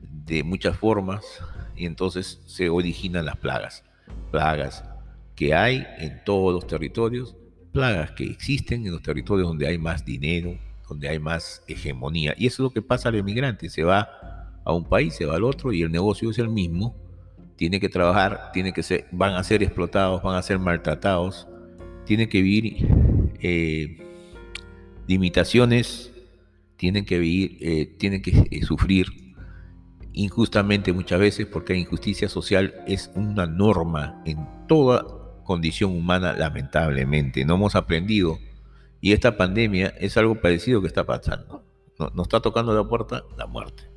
[0.00, 1.24] de muchas formas
[1.76, 3.84] y entonces se originan las plagas.
[4.30, 4.84] Plagas
[5.34, 7.36] que hay en todos los territorios,
[7.72, 10.58] plagas que existen en los territorios donde hay más dinero,
[10.92, 12.34] donde hay más hegemonía.
[12.36, 14.08] Y eso es lo que pasa al emigrante, se va
[14.64, 16.96] a un país, se va al otro y el negocio es el mismo
[17.62, 21.46] tiene que trabajar, tiene que ser, van a ser explotados, van a ser maltratados,
[22.04, 22.88] tienen que vivir
[23.40, 23.98] eh,
[25.06, 26.12] limitaciones,
[26.76, 29.06] tienen que vivir, eh, tienen que eh, sufrir
[30.12, 35.06] injustamente muchas veces porque la injusticia social es una norma en toda
[35.44, 37.44] condición humana, lamentablemente.
[37.44, 38.40] No hemos aprendido
[39.02, 41.66] y esta pandemia es algo parecido que está pasando.
[41.98, 43.90] Nos está tocando la puerta la muerte.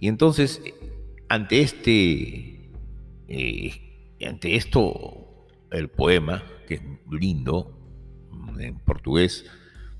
[0.00, 0.62] Y entonces
[1.28, 2.70] ante este,
[3.28, 7.74] eh, ante esto, el poema, que es lindo,
[8.58, 9.44] en portugués.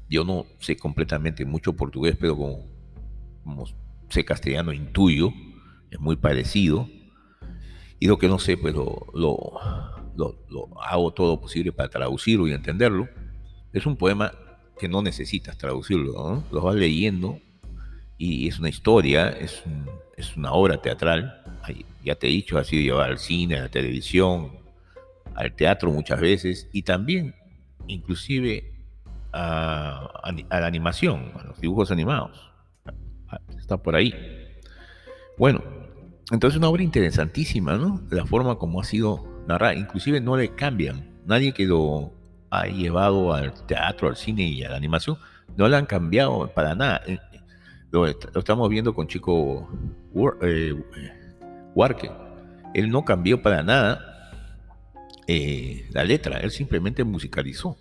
[0.08, 3.64] Yo no sé completamente mucho portugués, pero como,
[4.08, 5.32] sé castellano, intuyo,
[5.90, 6.88] es muy parecido.
[8.00, 9.58] Y lo que no sé, pues lo,
[10.80, 13.08] hago todo posible para traducirlo y entenderlo.
[13.72, 14.32] Es un poema
[14.78, 16.44] que no necesitas traducirlo, ¿no?
[16.50, 17.40] lo vas leyendo
[18.16, 19.62] y es una historia, es,
[20.16, 21.42] es una obra teatral.
[22.04, 24.52] Ya te he dicho, ha sido llevada al cine, a la televisión,
[25.34, 27.34] al teatro muchas veces y también,
[27.86, 28.72] inclusive,
[29.32, 32.50] a, la animación, a los dibujos animados.
[33.58, 34.14] Está por ahí.
[35.36, 35.62] Bueno,
[36.32, 38.02] entonces una obra interesantísima, ¿no?
[38.10, 41.20] La forma como ha sido narrada, inclusive no le cambian.
[41.26, 42.12] Nadie que lo
[42.50, 45.18] ha llevado al teatro, al cine y a la animación,
[45.56, 47.02] no le han cambiado para nada.
[47.06, 47.18] Eh,
[47.90, 49.68] lo, estamos viendo con Chico
[50.42, 50.74] eh,
[51.74, 52.10] Huarque.
[52.74, 54.32] Él no cambió para nada
[55.26, 57.76] eh, la letra, él simplemente musicalizó.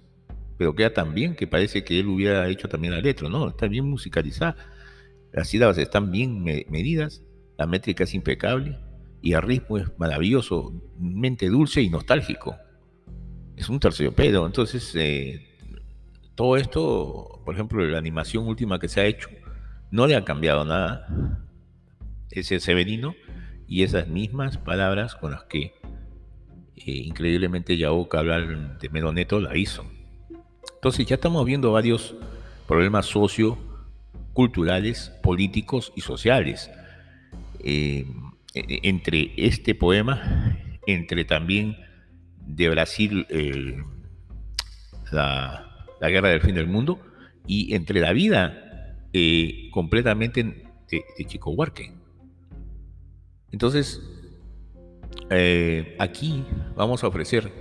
[0.58, 3.50] Pero queda tan bien que parece que él hubiera hecho también la letra, ¿no?
[3.50, 4.56] Está bien musicalizada.
[5.32, 7.22] Las sílabas están bien medidas
[7.58, 8.78] la métrica es impecable
[9.22, 12.56] y el ritmo es maravilloso, mente dulce y nostálgico.
[13.58, 14.46] Es un terciopelo.
[14.46, 15.48] Entonces, eh,
[16.36, 19.30] todo esto, por ejemplo, la animación última que se ha hecho,
[19.90, 21.08] no le ha cambiado nada.
[22.30, 23.16] Ese Severino
[23.68, 25.74] y esas mismas palabras con las que
[26.76, 29.88] eh, increíblemente Yaoka hablar de Medoneto la hizo.
[30.76, 32.14] Entonces ya estamos viendo varios
[32.68, 36.70] problemas socioculturales, políticos y sociales
[37.62, 38.06] eh,
[38.54, 41.87] e-, entre este poema, entre también
[42.48, 43.78] de Brasil eh,
[45.12, 45.64] la,
[46.02, 47.00] guerra del fin del mundo
[47.46, 50.44] y entre la vida eh, completamente
[50.90, 51.94] de, Chico Huarque.
[53.52, 54.02] Entonces,
[56.00, 56.44] aquí
[56.76, 57.52] vamos a ofrecer,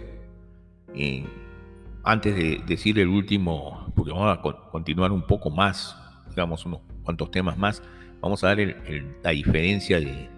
[2.02, 5.96] antes de decir el último, porque vamos a continuar un poco más,
[6.30, 7.82] digamos unos cuantos temas más,
[8.20, 8.58] Vamos a dar
[9.22, 10.28] la diferencia de,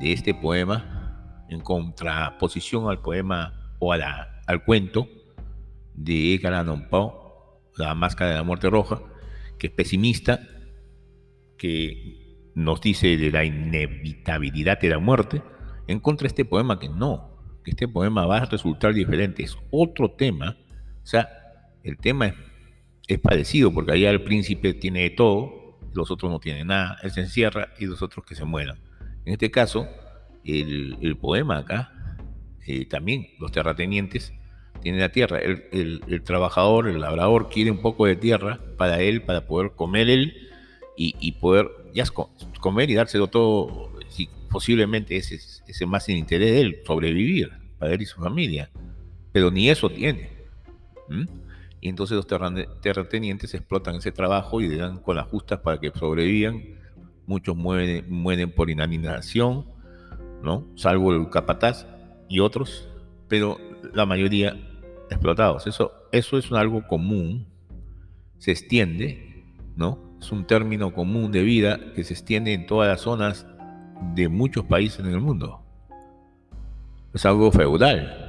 [0.00, 5.08] este poema en contraposición al poema o al cuento
[5.94, 7.12] de Edgar Allan Poe,
[7.76, 9.00] La Máscara de la Muerte Roja,
[9.58, 10.40] que es pesimista,
[11.56, 15.42] que nos dice de la inevitabilidad de la muerte,
[15.86, 19.56] en contra de este poema que no, que este poema va a resultar diferente, es
[19.70, 20.56] otro tema,
[21.02, 21.28] o sea,
[21.82, 22.34] el tema es,
[23.06, 27.10] es parecido, porque allá el príncipe tiene de todo, los otros no tienen nada, él
[27.10, 28.78] se encierra y los otros que se mueran.
[29.24, 29.88] En este caso,
[30.44, 31.92] el, poema acá,
[32.70, 34.34] eh, también los terratenientes
[34.82, 39.46] tienen la tierra, el, trabajador, el labrador quiere un poco de tierra para él, para
[39.46, 40.34] poder comer él
[40.94, 42.04] y, poder ya
[42.60, 47.94] comer y dárselo todo, si posiblemente ese es más el interés de él, sobrevivir para
[47.94, 48.70] él y su familia,
[49.32, 50.28] pero ni eso tiene.
[51.80, 55.90] Y entonces los terratenientes explotan ese trabajo y le dan con las justas para que
[55.90, 56.62] sobrevivan.
[57.26, 59.64] Muchos mueren, mueren por inanimación,
[60.42, 60.66] ¿no?
[60.76, 61.86] Salvo el capataz
[62.28, 62.88] y otros,
[63.28, 63.58] pero
[63.94, 64.56] la mayoría
[65.10, 65.66] explotados.
[65.66, 67.46] Eso, eso es algo común,
[68.38, 69.44] se extiende,
[69.76, 70.16] ¿no?
[70.20, 73.46] Es un término común de vida que se extiende en todas las zonas
[74.14, 75.62] de muchos países en el mundo.
[77.14, 78.24] Es algo feudal.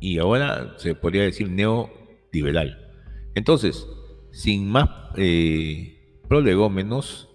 [0.00, 1.90] Y ahora se podría decir neo
[2.32, 2.86] liberal.
[3.34, 3.86] Entonces,
[4.32, 7.28] sin más eh, prolegómenos,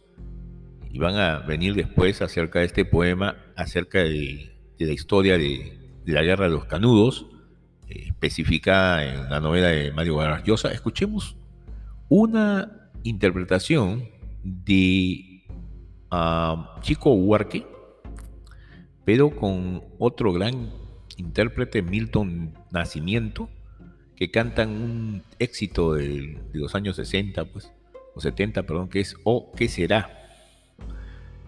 [0.92, 4.53] y van a venir después acerca de este poema, acerca de,
[4.86, 7.28] la historia de, la guerra de los canudos,
[7.88, 11.38] eh, especificada en la novela de Mario Vargas Llosa, escuchemos
[12.10, 14.10] una interpretación
[14.44, 15.44] de
[16.12, 17.66] ah, Chico Huarque,
[19.06, 20.70] pero con otro gran
[21.18, 23.50] intérprete, Milton Nacimiento,
[24.16, 27.72] que cantan un éxito de, los años 60, pues,
[28.16, 30.20] o 70, perdón, que es O qué será.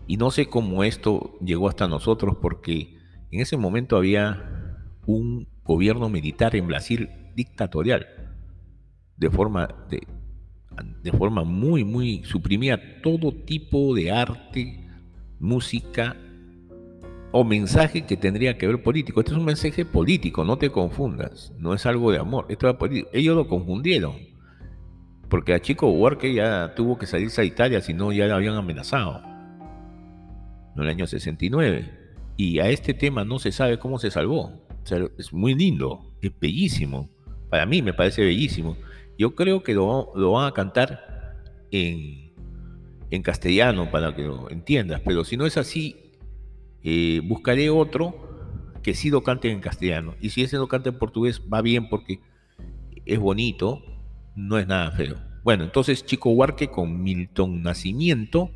[0.08, 2.98] Y no sé cómo esto llegó hasta nosotros, porque
[3.32, 4.56] en ese momento había
[5.06, 8.08] un gobierno militar en Brasil dictatorial,
[9.18, 14.88] de forma, de, forma muy, muy suprimía todo tipo de arte,
[15.40, 16.16] música
[17.32, 19.20] o mensaje que tendría que ver político.
[19.20, 22.46] Este es un mensaje político, no te confundas, no es algo de amor.
[22.50, 22.78] Esto
[23.12, 24.16] Ellos lo confundieron,
[25.30, 28.56] porque a Chico Huarque ya tuvo que salirse a Italia, si no ya lo habían
[28.56, 29.22] amenazado,
[30.76, 31.95] en el año 69.
[32.38, 34.68] Y a este tema no se sabe cómo se salvó.
[35.18, 37.10] es muy lindo, es bellísimo.
[37.50, 38.78] Para mí me parece bellísimo.
[39.18, 41.38] Yo creo que lo, van a cantar
[41.72, 42.34] en,
[43.10, 45.96] en castellano para que lo entiendas, pero si no es así,
[46.84, 48.26] eh, buscaré otro
[48.84, 50.16] que sí lo cante en castellano.
[50.22, 52.20] Y si ese lo canta en portugués, va bien porque
[53.06, 53.82] es bonito
[54.36, 55.16] No es nada feo.
[55.44, 58.52] Bueno, entonces Chico Huarque con Milton Nacimiento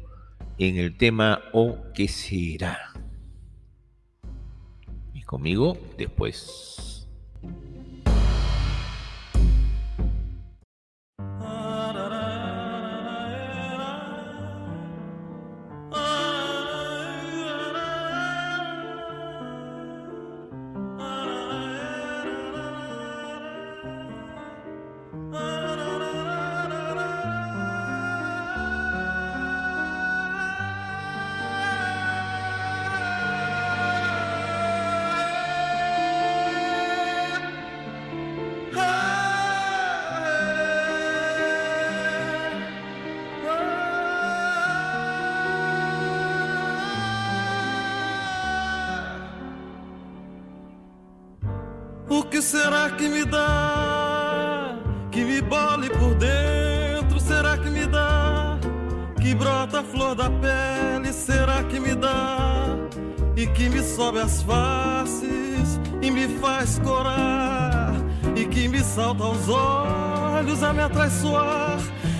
[0.57, 2.88] en el tema O qué será.
[5.29, 6.98] Conmigo después.
[52.39, 54.77] Que será que me dá?
[55.11, 58.57] Que me bole por dentro, será que me dá?
[59.21, 62.77] Que brota a flor da pele, será que me dá?
[63.35, 67.91] E que me sobe as faces e me faz corar.
[68.37, 71.79] E que me salta aos olhos a me atraiçoar.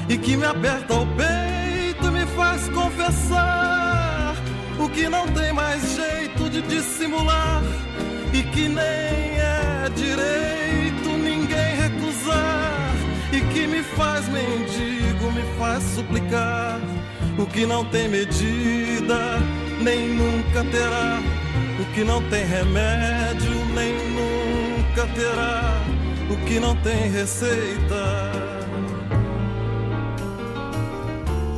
[0.10, 4.36] E que me aperta o peito, me faz confessar.
[4.78, 7.64] O que não tem mais jeito de dissimular
[8.34, 9.39] e que nem
[9.96, 12.94] direito ninguém recusar
[13.32, 16.80] e que me faz mendigo, me faz suplicar
[17.38, 19.40] o que não tem medida,
[19.82, 21.20] nem nunca terá,
[21.80, 25.82] o que não tem remédio, nem nunca terá,
[26.30, 28.30] o que não tem receita.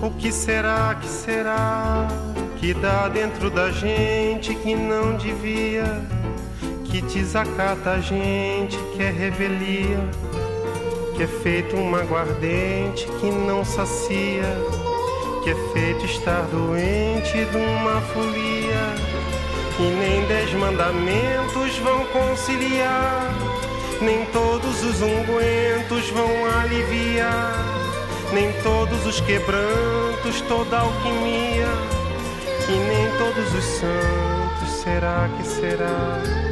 [0.04, 2.08] O que será, que será,
[2.60, 6.21] que dá dentro da gente que não devia?
[6.92, 9.98] Que desacata a gente, que é revelia,
[11.16, 14.44] que é feito um aguardente que não sacia,
[15.42, 18.96] que é feito estar doente de uma folia,
[19.78, 23.34] que nem dez mandamentos vão conciliar,
[24.02, 27.56] nem todos os ungüentos vão aliviar,
[28.34, 31.70] nem todos os quebrantos, toda alquimia,
[32.68, 36.51] e nem todos os santos, será que será?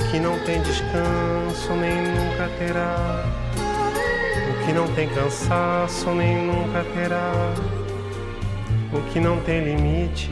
[0.00, 3.24] O que não tem descanso nem nunca terá.
[4.50, 7.52] O que não tem cansaço nem nunca terá.
[8.92, 10.30] O que não tem limite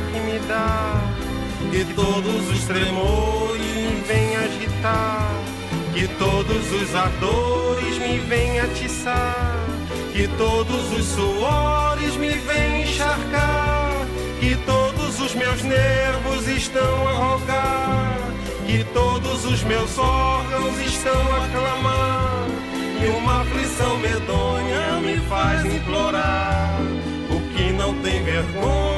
[0.00, 1.00] que me dá,
[1.70, 5.30] que todos os tremores me vêm agitar,
[5.94, 9.56] que todos os ardores me vêm atiçar,
[10.12, 13.90] que todos os suores me vêm encharcar,
[14.40, 18.18] que todos os meus nervos estão a rogar,
[18.66, 22.46] que todos os meus órgãos estão a clamar,
[23.02, 26.80] e uma aflição medonha me faz implorar
[27.30, 28.97] o que não tem vergonha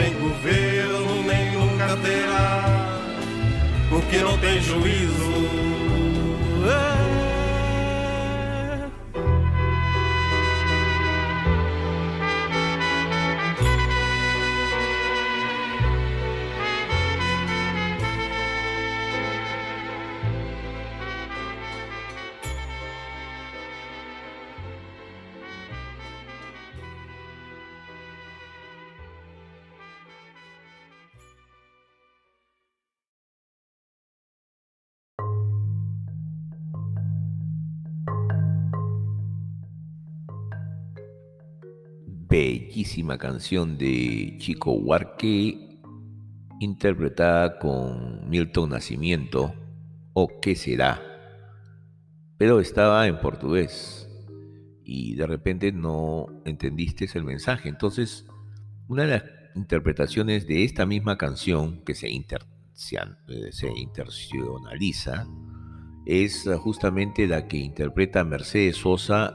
[0.00, 2.98] tem governo, nem nunca terá,
[3.90, 5.69] porque não tem juízo.
[42.30, 45.80] Bellísima canción de Chico Huarque,
[46.60, 49.52] interpretada con Milton Nacimiento,
[50.12, 51.02] o qué será,
[52.38, 54.08] pero estaba en portugués
[54.84, 57.68] y de repente no entendiste el mensaje.
[57.68, 58.26] Entonces,
[58.86, 59.24] una de las
[59.56, 65.26] interpretaciones de esta misma canción que se, inter, se intercionaliza
[66.06, 69.34] es justamente la que interpreta Mercedes Sosa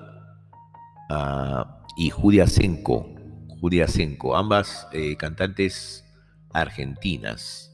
[1.09, 3.15] a y Julia Senko
[3.65, 6.05] Julia Senko, ambas eh, cantantes
[6.53, 7.71] argentinas,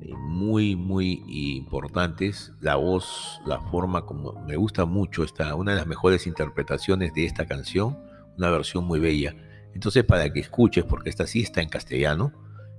[0.00, 2.52] eh, muy, muy importantes.
[2.60, 7.24] La voz, la forma como me gusta mucho, esta, una de las mejores interpretaciones de
[7.24, 7.98] esta canción,
[8.38, 9.34] una versión muy bella.
[9.74, 12.32] Entonces, para que escuches, porque esta sí está en castellano,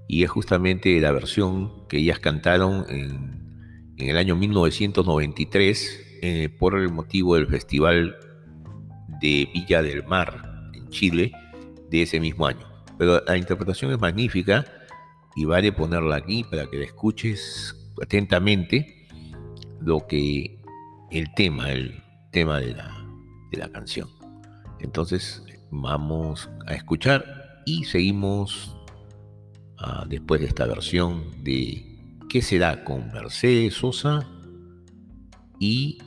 [0.07, 6.93] y es justamente la versión que ellas cantaron en, el año 1993 eh, por el
[6.93, 8.15] motivo del Festival
[9.19, 10.46] de Villa del Mar
[10.97, 11.31] Chile
[11.89, 12.67] de ese mismo año.
[12.97, 14.65] Pero la interpretación es magnífica
[15.35, 19.07] y vale ponerla aquí para que la escuches atentamente
[19.79, 20.59] lo que
[21.11, 23.07] el tema, el tema de la,
[23.51, 24.09] de la canción.
[24.79, 28.75] Entonces vamos a escuchar y seguimos
[29.77, 31.97] ah, después de esta versión de
[32.29, 34.27] ¿Qué será con Mercedes Sosa
[35.59, 35.97] y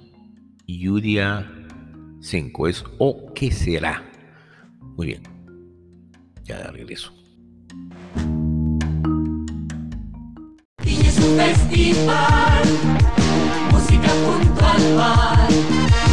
[0.66, 1.50] Yudia
[2.20, 2.68] Senko?
[2.68, 4.09] Es ¿O qué será?
[5.00, 5.22] Muy bien,
[6.44, 7.10] ya de regreso.
[11.38, 12.64] festival,
[13.72, 16.09] música junto al mar.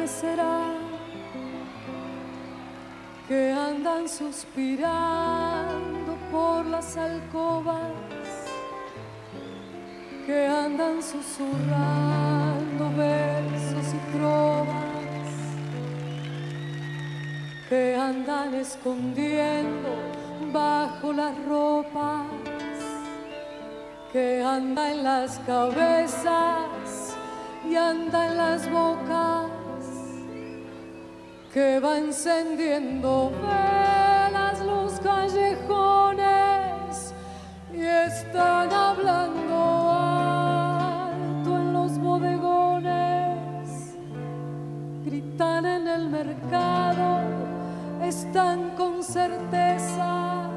[0.00, 0.72] Qué será?
[3.28, 7.92] Que andan suspirando por las alcobas,
[10.26, 15.28] que andan susurrando versos y trovas,
[17.68, 19.90] que andan escondiendo
[20.52, 22.26] bajo las ropas,
[24.12, 27.16] que andan en las cabezas
[27.68, 29.49] y anda en las bocas
[31.52, 36.24] que va encendiendo velas los callejones
[37.72, 43.96] y están hablando alto en los bodegones,
[45.04, 47.22] gritan en el mercado,
[48.00, 50.48] están con certeza,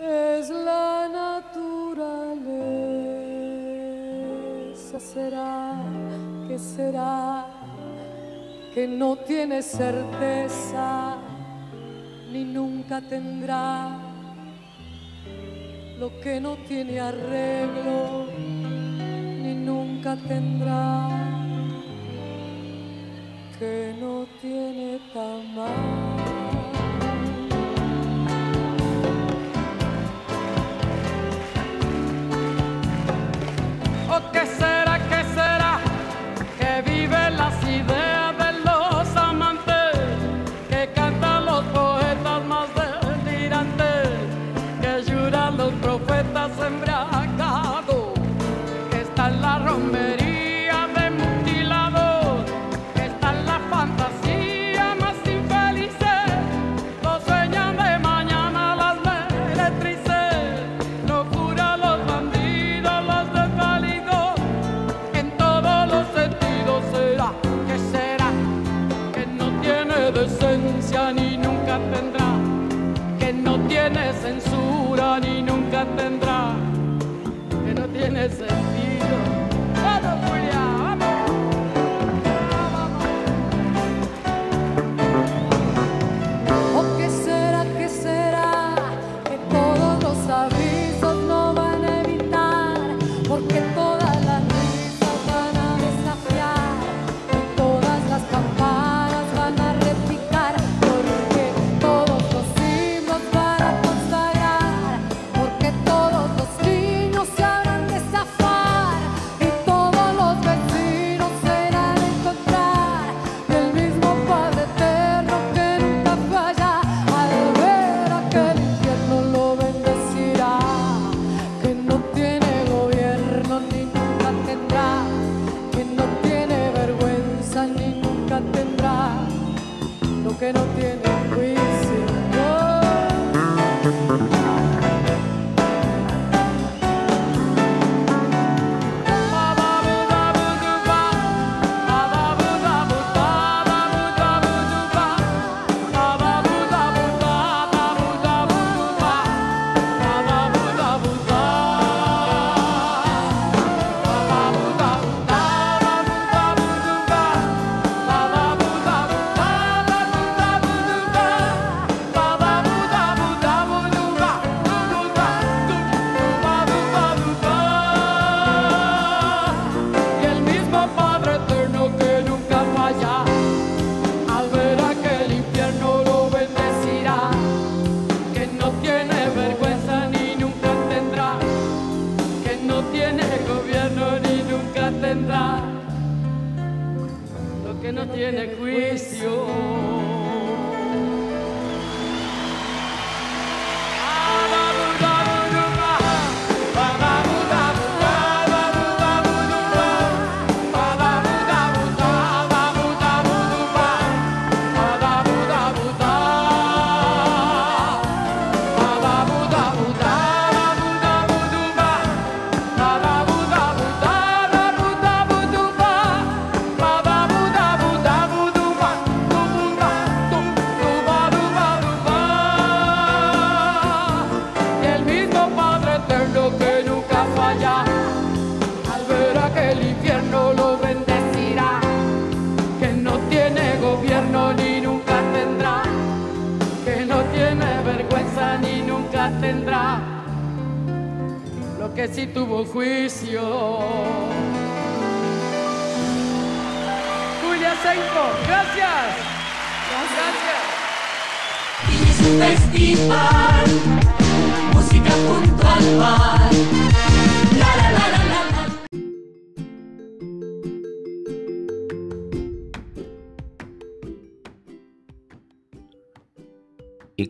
[0.00, 1.82] es la naturaleza
[5.12, 5.74] será,
[6.48, 7.11] que será,
[8.74, 11.16] que no tiene certeza
[12.32, 13.98] ni nunca tendrá
[15.98, 18.26] lo que no tiene arreglo
[19.42, 21.08] ni nunca tendrá
[23.58, 26.21] que no tiene tamaño.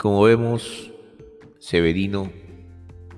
[0.03, 0.91] Como vemos,
[1.61, 2.29] Severino,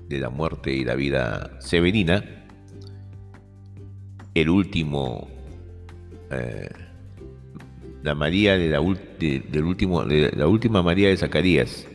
[0.07, 2.45] de la muerte y la vida severina,
[4.35, 5.27] el último,
[6.29, 6.69] eh,
[8.03, 8.79] la María de la,
[9.19, 11.87] de- del último, la última María de Zacarías,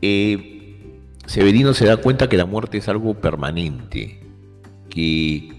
[0.00, 4.18] eh, Severino se da cuenta que la muerte es algo permanente,
[4.88, 5.52] que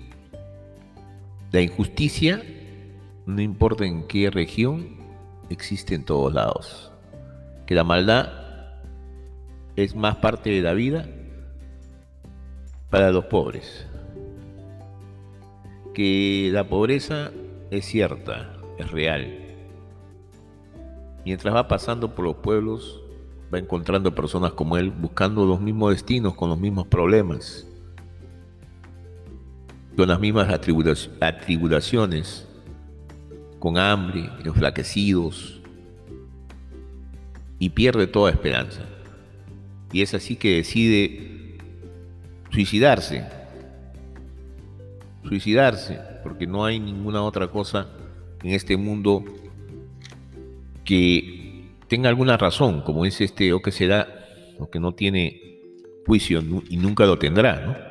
[1.51, 2.41] la injusticia,
[3.28, 4.97] no importa en qué región,
[5.51, 6.89] existe en todos lados
[7.70, 8.32] que la maldad
[9.76, 11.08] es más parte de la vida
[12.90, 13.86] para los pobres.
[15.94, 17.30] Que la pobreza
[17.70, 19.32] es cierta, es real.
[21.24, 23.04] Mientras va pasando por los pueblos,
[23.54, 27.68] va encontrando personas como él buscando los mismos destinos, con los mismos problemas,
[29.96, 32.48] con las mismas atribula- atribulaciones,
[33.60, 35.59] con hambre, enflaquecidos,
[37.60, 38.86] y pierde toda esperanza.
[39.91, 41.57] Y es así que decide
[42.51, 43.26] suicidarse.
[45.24, 47.89] Suicidarse, porque no hay ninguna otra cosa
[48.41, 49.24] en este mundo
[50.86, 54.07] que tenga alguna razón, como dice este o que será,
[54.57, 55.60] o que no tiene
[56.05, 57.89] juicio y nunca lo tendrá, ¿no?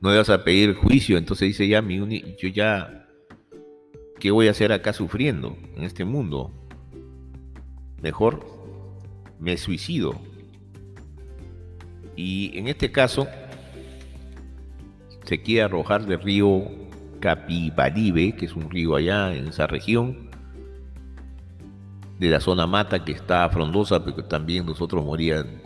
[0.00, 1.98] No le vas a pedir juicio, entonces dice ya mi
[2.40, 3.06] yo ya
[4.18, 6.52] ¿qué voy a hacer acá sufriendo en este mundo?
[8.00, 8.57] Mejor
[9.40, 10.18] me suicido.
[12.16, 13.28] Y en este caso,
[15.24, 16.64] se quiere arrojar del río
[17.20, 20.30] Capibaribe, que es un río allá en esa región,
[22.18, 25.62] de la zona mata que está frondosa, pero también nosotros morían,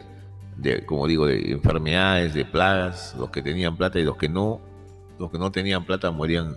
[0.56, 4.60] de, como digo, de enfermedades, de plagas, los que tenían plata y los que no,
[5.18, 6.56] los que no tenían plata morían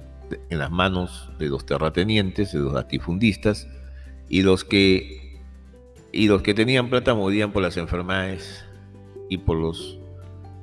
[0.50, 3.68] en las manos de los terratenientes, de los latifundistas,
[4.28, 5.25] y los que
[6.16, 8.64] y los que tenían plata morían por las enfermedades
[9.30, 10.00] y por los,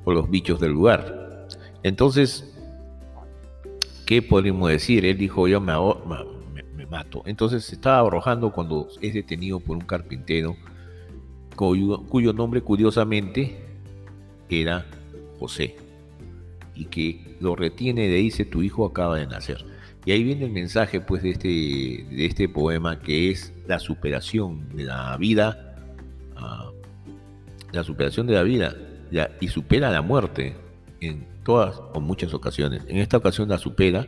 [0.03, 1.47] por los bichos del lugar.
[1.83, 2.53] Entonces,
[4.05, 5.05] ¿qué podemos decir?
[5.05, 5.73] Él dijo, yo me,
[6.53, 7.21] me- me mato.
[7.25, 10.55] Entonces se estaba arrojando cuando es detenido por un carpintero
[11.55, 13.57] cuyo, cuyo nombre curiosamente
[14.49, 14.85] era
[15.39, 15.75] José
[16.75, 19.63] y que lo retiene y le dice tu hijo acaba de nacer.
[20.05, 24.69] Y ahí viene el mensaje pues de este, de este poema que es la superación
[24.75, 25.75] de la vida,
[26.35, 26.71] ah,
[27.71, 28.75] la superación de la vida
[29.39, 30.55] y supera la muerte
[30.99, 32.83] en todas o muchas ocasiones.
[32.87, 34.07] En esta ocasión la supera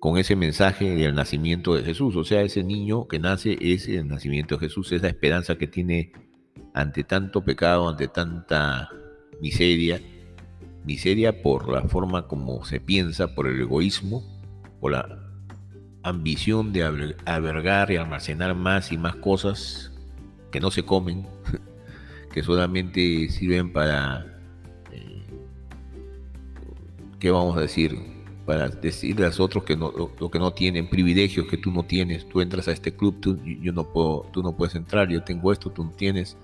[0.00, 2.16] con ese mensaje del nacimiento de Jesús.
[2.16, 5.66] O sea, ese niño que nace es el nacimiento de Jesús, es la esperanza que
[5.66, 6.12] tiene
[6.74, 8.90] ante tanto pecado, ante tanta
[9.40, 10.00] miseria,
[10.84, 14.37] miseria por la forma como se piensa, por el egoísmo,
[14.80, 15.28] por la
[16.02, 16.84] ambición de
[17.24, 19.92] albergar y almacenar más y más cosas
[20.50, 21.26] que no se comen,
[22.32, 24.26] que solamente sirven para,
[24.92, 25.22] eh,
[27.18, 27.98] ¿qué vamos a decir?
[28.46, 31.82] Para decirle a los otros que no, lo, que no tienen, privilegios que tú no
[31.82, 32.26] tienes.
[32.28, 35.52] Tú entras a este club, tú, yo no puedo, tú no puedes entrar, yo tengo
[35.52, 36.38] esto, tú no tienes.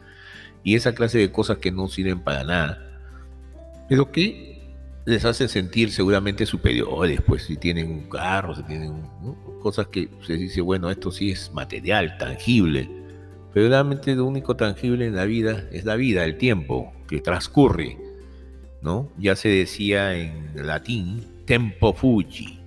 [0.62, 2.78] Y esa clase de cosas que no sirven para nada.
[3.88, 4.53] Pero que
[5.06, 9.02] les hace sentir seguramente superiores, pues si tienen un carro, si tienen
[9.60, 12.88] cosas que se dice, bueno, esto sí es material, tangible,
[13.52, 17.98] pero realmente lo único tangible en la vida es la vida, el tiempo que transcurre,
[18.82, 19.10] ¿no?
[19.18, 22.60] Ya se decía en latín, tempo fugi,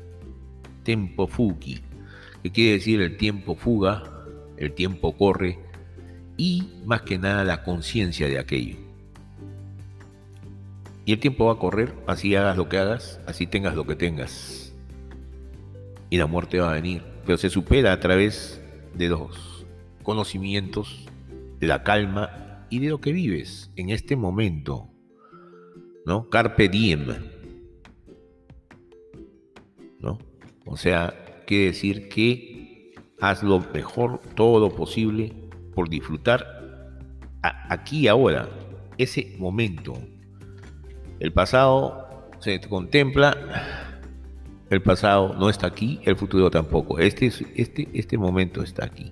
[0.84, 1.82] tempo fugi,
[2.44, 4.04] que quiere decir el tiempo fuga,
[4.58, 5.60] el tiempo corre,
[6.38, 8.87] y más que nada la conciencia de aquello.
[11.08, 13.96] Y el tiempo va a correr, así hagas lo que hagas, así tengas lo que
[13.96, 14.76] tengas.
[16.10, 18.62] Y la muerte va a venir, pero se supera a través
[18.94, 19.66] de los
[20.04, 21.06] conocimientos,
[21.62, 24.90] de la calma y de lo que vives en este momento.
[26.06, 26.30] ¿No?
[26.30, 27.08] Carpe diem.
[30.02, 30.18] ¿No?
[30.66, 31.14] O sea,
[31.48, 35.34] quiere decir que haz lo mejor, todo lo posible
[35.74, 36.92] por disfrutar
[37.42, 38.50] aquí y ahora,
[38.98, 39.98] ese momento
[41.20, 43.36] el pasado se contempla,
[44.70, 47.00] el pasado no está aquí, el futuro tampoco.
[47.00, 49.12] Este, este, este momento está aquí.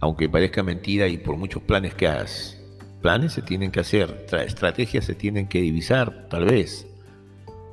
[0.00, 2.60] Aunque parezca mentira y por muchos planes que hagas,
[3.02, 6.86] planes se tienen que hacer, estrategias se tienen que divisar, tal vez,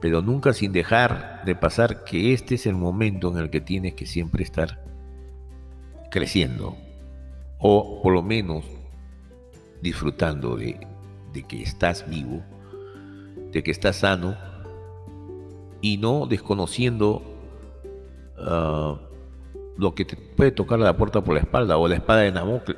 [0.02, 3.94] pero nunca sin dejar de pasar que este es el momento en el que tienes
[3.94, 4.84] que siempre estar
[6.12, 6.78] creciendo,
[7.60, 8.66] o por lo menos
[9.82, 10.80] disfrutando de,
[11.34, 12.44] de que estás vivo
[13.56, 14.36] de que estás sano
[15.80, 17.24] y no desconociendo
[18.38, 19.00] ah,
[19.78, 22.34] lo que te puede tocar la puerta por la espalda o la espada de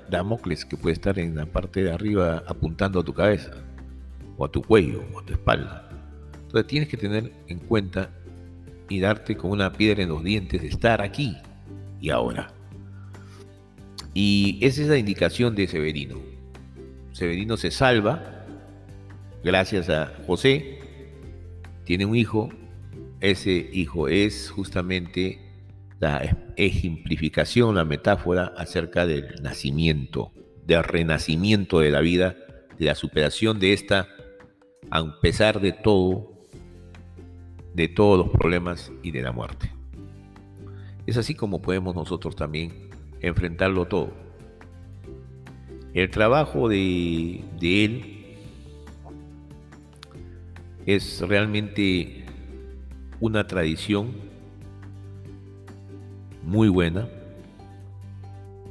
[0.07, 3.53] Damocles que puede estar en la parte de arriba apuntando a tu cabeza
[4.37, 5.89] o a tu cuello o a tu espalda.
[6.43, 8.11] Entonces tienes que tener en cuenta
[8.87, 11.37] y darte con una piedra en los dientes de estar aquí
[11.99, 12.53] y ahora.
[14.13, 16.19] Y esa es la indicación de Severino.
[17.13, 18.36] Severino se salva
[19.47, 20.77] gracias a José,
[21.85, 22.49] tiene un hijo,
[23.21, 25.39] ese hijo es justamente
[25.99, 30.33] la ejemplificación, la metáfora acerca del nacimiento,
[30.65, 32.35] del renacimiento de la vida,
[32.77, 34.09] de la superación de esta,
[34.91, 36.33] a pesar de todo,
[37.73, 39.71] de todos los problemas y de la muerte.
[41.05, 42.89] Es así como podemos nosotros también
[43.21, 44.11] enfrentarlo todo.
[45.93, 48.16] El trabajo de, de él
[50.87, 52.23] es realmente
[53.19, 54.15] una tradición
[56.43, 57.09] muy buena,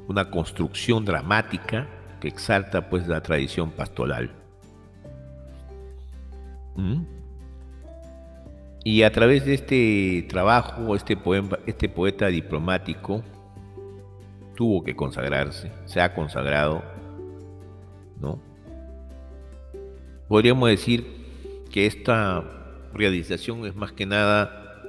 [0.09, 1.87] una construcción dramática
[2.19, 4.31] que exalta pues la tradición pastoral.
[6.75, 7.03] ¿Mm?
[8.83, 13.23] Y a través de este trabajo, este, poema, este poeta diplomático
[14.55, 16.83] tuvo que consagrarse, se ha consagrado,
[18.19, 18.41] ¿no?
[20.29, 21.16] Podríamos decir
[21.77, 22.43] que esta
[22.95, 24.81] realización es más que nada,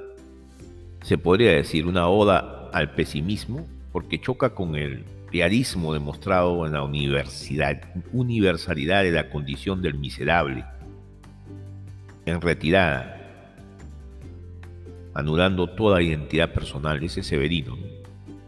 [1.02, 6.82] se podría decir, una oda al pesimismo, porque choca con el realismo demostrado en la
[6.82, 7.82] universidad,
[8.14, 10.64] universalidad de la condición del miserable,
[12.24, 13.20] en retirada,
[15.12, 17.76] anulando toda identidad personal, ese Severino.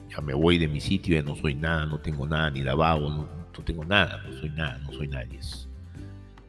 [0.09, 3.11] Ya me voy de mi sitio, ya no soy nada, no tengo nada, ni lavabo,
[3.11, 5.41] no, no tengo nada, no soy nada, no soy nadie.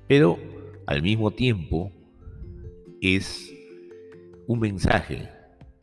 [0.07, 0.39] Pero
[0.85, 1.91] al mismo tiempo
[3.01, 3.53] es
[4.47, 5.29] un mensaje,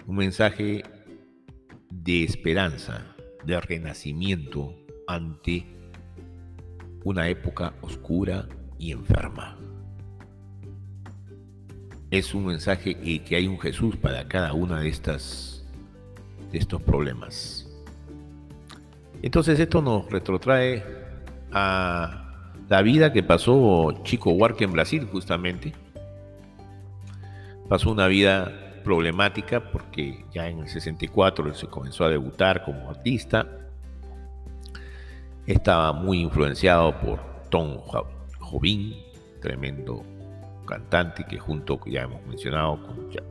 [0.06, 0.82] un mensaje
[1.90, 4.74] de esperanza, de renacimiento
[5.06, 5.64] ante
[7.04, 9.58] una época oscura y enferma.
[12.10, 15.58] Es un mensaje y que hay un Jesús para cada una de estas
[16.50, 17.68] de estos problemas.
[19.22, 20.82] Entonces esto nos retrotrae
[21.52, 22.27] a
[22.68, 25.72] la vida que pasó Chico Huarque en Brasil, justamente.
[27.68, 32.90] Pasó una vida problemática porque ya en el 64 él se comenzó a debutar como
[32.90, 33.46] artista.
[35.46, 37.78] Estaba muy influenciado por Tom
[38.38, 38.94] Jobim,
[39.40, 40.04] tremendo
[40.66, 42.78] cantante que junto, ya hemos mencionado,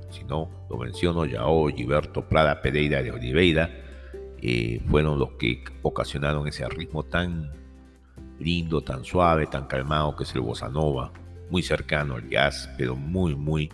[0.09, 3.69] si no lo menciono, Yao, Gilberto Prada Pereira de Oliveira,
[4.41, 7.51] eh, fueron los que ocasionaron ese ritmo tan
[8.39, 11.11] lindo, tan suave, tan calmado que es el bossa nova,
[11.49, 13.69] muy cercano al jazz, pero muy, muy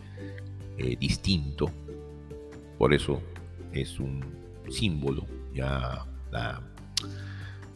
[0.78, 1.72] eh, distinto.
[2.78, 3.22] Por eso
[3.72, 4.24] es un
[4.70, 5.26] símbolo.
[5.54, 6.06] Ya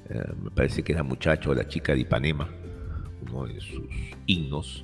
[0.10, 2.50] eh, me parece que la muchacha o la chica de Ipanema,
[3.30, 3.84] uno de sus
[4.26, 4.84] himnos,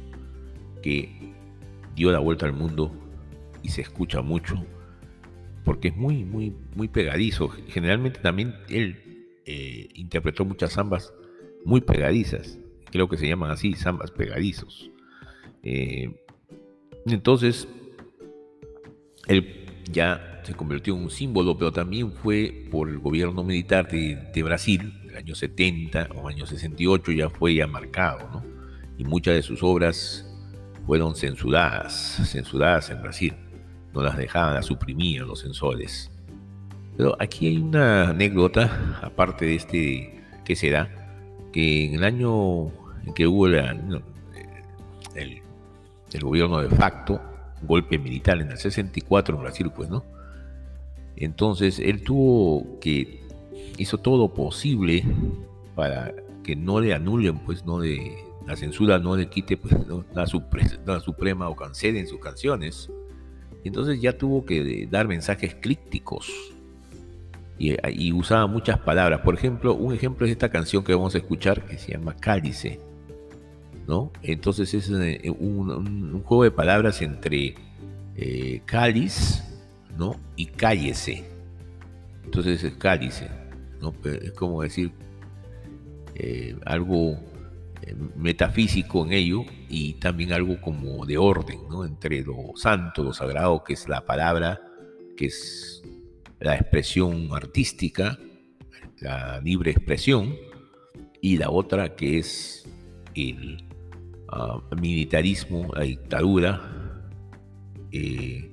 [0.81, 1.33] que
[1.95, 2.91] dio la vuelta al mundo
[3.61, 4.63] y se escucha mucho
[5.63, 7.49] porque es muy, muy, muy pegadizo.
[7.69, 11.13] Generalmente también él eh, interpretó muchas zambas
[11.65, 12.59] muy pegadizas,
[12.91, 14.91] creo que se llaman así, zambas pegadizos.
[15.63, 16.13] Eh,
[17.05, 17.67] entonces,
[19.27, 24.43] él ya se convirtió en un símbolo, pero también fue por el gobierno militar de,
[24.43, 28.43] Brasil, el año 70 o año 68, ya fue ya marcado, ¿no?
[28.97, 30.29] Y muchas de sus obras
[30.85, 33.33] fueron censuradas, censuradas en Brasil.
[33.93, 36.11] No las dejaban, las suprimían los censores.
[36.97, 40.69] Pero aquí hay una anécdota, aparte de este que se
[41.53, 42.65] que en el año
[43.05, 43.61] en que hubo el,
[46.21, 47.21] gobierno de facto,
[47.61, 50.03] golpe militar en el 64 en Brasil, pues, ¿no?
[51.15, 53.23] Entonces él tuvo que,
[53.77, 55.05] hizo todo posible
[55.75, 59.73] para que no le anulen, pues, no de la censura no le quite pues,
[60.13, 60.27] la,
[60.99, 62.91] Suprema o cancelen sus canciones.
[63.63, 66.52] Entonces ya tuvo que dar mensajes críticos
[67.63, 69.21] y, usaba muchas palabras.
[69.21, 72.79] Por ejemplo, un ejemplo es esta canción que vamos a escuchar que se llama Cálice.
[73.87, 74.11] ¿no?
[74.21, 77.55] Entonces es eh, un, juego de palabras entre
[78.15, 79.43] eh, cáliz
[79.97, 80.15] ¿no?
[80.35, 81.25] y cállese.
[82.23, 83.29] Entonces es cálice.
[83.81, 83.93] ¿no?
[84.03, 84.91] Es como decir
[86.15, 87.17] eh, algo
[88.15, 91.83] metafísico en ello y también algo como de orden, ¿no?
[91.83, 94.61] Entre lo santo, lo sagrado, que es la palabra,
[95.17, 95.72] que es
[96.43, 98.19] la expresión artística,
[98.99, 100.35] la libre expresión,
[101.21, 102.67] y la otra que es
[103.15, 103.65] el
[104.27, 107.01] ah, militarismo, la dictadura,
[107.93, 108.51] eh,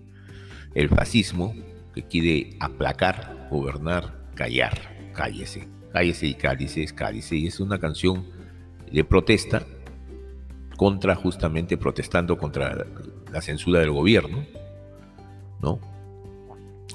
[0.72, 1.52] el fascismo,
[1.92, 8.24] que quiere aplacar, gobernar, callar, cállese, cállese y cállese, cállese, y es una canción
[8.92, 9.66] de protesta
[10.76, 12.86] contra, justamente protestando contra
[13.32, 14.46] la censura del gobierno,
[15.60, 15.80] ¿no?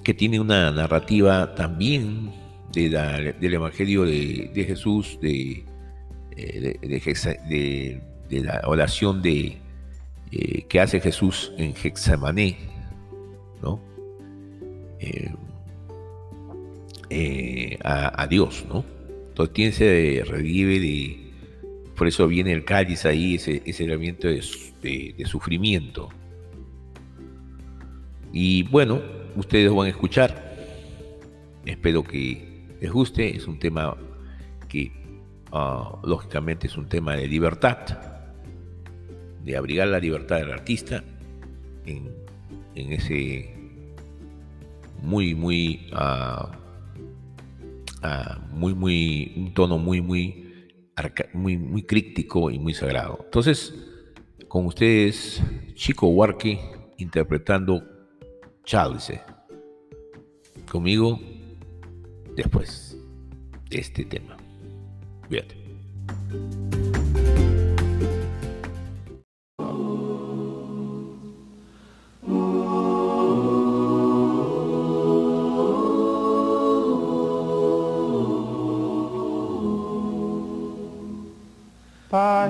[0.06, 2.32] Que tiene una narrativa también
[2.72, 5.66] del Evangelio de, Jesús, eh,
[6.36, 9.58] de, de, la oración de,
[10.32, 12.56] eh, que hace Jesús en Hexamané,
[13.64, 13.82] ¿no?
[17.10, 18.86] Eh, a, Dios, ¿no?
[19.30, 21.32] Entonces tiene ese revive de,
[21.96, 26.10] por eso viene el cáliz ahí, ese, ese elemento de sufrimiento.
[28.32, 30.56] Y bueno, ustedes van a escuchar.
[31.66, 33.36] Espero que les guste.
[33.36, 33.96] Es un tema
[34.68, 34.92] que
[35.52, 37.78] ah, lógicamente es un tema de libertad,
[39.44, 41.04] de abrigar la libertad del artista
[41.86, 42.26] en,
[42.76, 43.54] ese
[45.02, 46.48] muy, muy, uh,
[48.52, 50.54] muy, muy, un tono muy, muy,
[51.34, 53.20] muy, muy crítico y muy sagrado.
[53.24, 53.74] Entonces,
[54.48, 55.42] con ustedes,
[55.74, 56.60] Chico Huarque
[56.98, 57.95] interpretando
[58.66, 59.12] Chávez.
[60.70, 61.20] Conmigo
[62.36, 62.98] después
[63.70, 64.36] de este tema.
[65.28, 65.56] Cuídate.
[82.10, 82.50] Pai,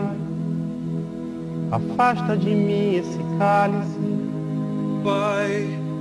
[1.72, 3.99] afasta de mim esse cálice.
[5.03, 5.85] Pai,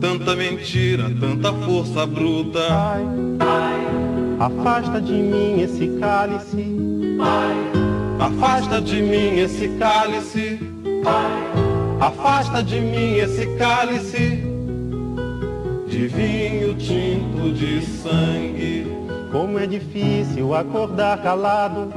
[0.00, 2.60] Tanta mentira, tanta força bruta.
[2.68, 3.04] Pai,
[4.38, 6.66] afasta de mim esse cálice.
[8.18, 10.58] Afasta de mim esse cálice.
[12.00, 14.42] Afasta de mim esse cálice
[15.86, 18.86] de vinho tinto de sangue.
[19.30, 21.92] Como é difícil acordar calado.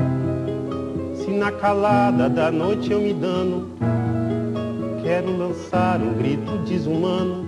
[1.15, 3.69] Se na calada da noite eu me dano,
[5.01, 7.47] quero lançar um grito desumano,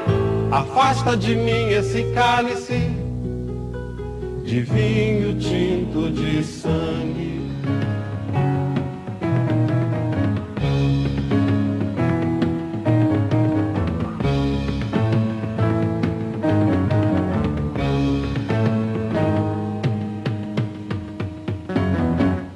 [0.51, 2.91] Afasta de mim esse cálice
[4.43, 7.39] de vinho tinto de sangue.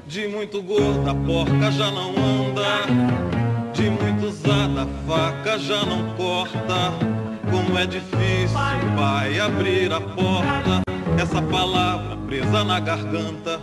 [0.06, 3.72] De muito gorda a porca já não anda.
[3.74, 7.15] De muito usada a faca já não corta.
[7.56, 8.58] Como é difícil,
[8.98, 10.82] vai abrir a porta.
[11.18, 13.62] Essa palavra presa na garganta.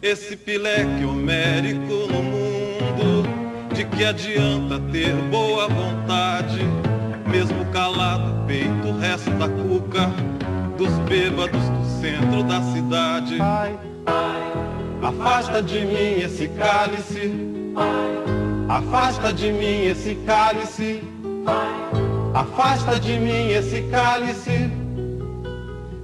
[0.00, 3.28] Esse pileque homérico no mundo.
[3.74, 6.60] De que adianta ter boa vontade?
[7.26, 10.12] Mesmo calado, o peito resta cuca.
[10.78, 13.38] Dos bêbados do centro da cidade.
[15.02, 17.32] Afasta de mim esse cálice.
[18.68, 21.02] Afasta de mim esse cálice.
[22.34, 24.68] Afasta de mim esse cálice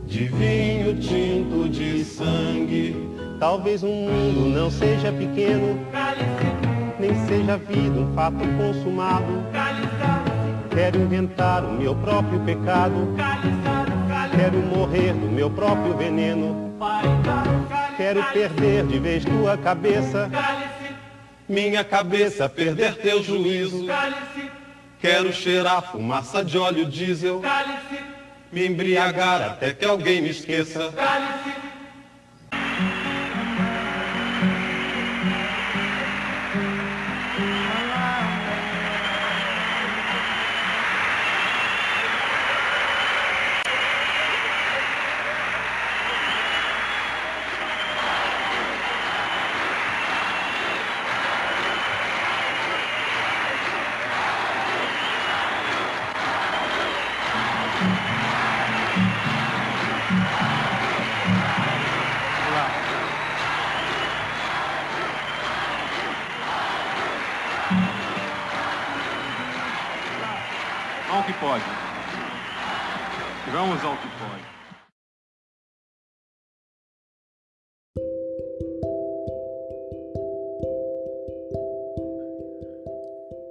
[0.07, 2.95] de vinho tinto de sangue.
[3.41, 5.77] talvez o mundo não seja pequeno,
[7.01, 9.45] nem seja a vida um fato consumado.
[10.73, 13.13] Quero inventar o meu próprio pecado.
[14.37, 16.77] Quero morrer do meu próprio veneno.
[17.97, 20.31] Quero perder de vez tua cabeça.
[21.49, 23.85] Minha cabeça perder teu juízo.
[25.01, 27.43] Quero cheirar fumaça de óleo diesel.
[28.53, 30.85] Me embriagar até que alguém me esqueça.
[30.85, 31.70] Ao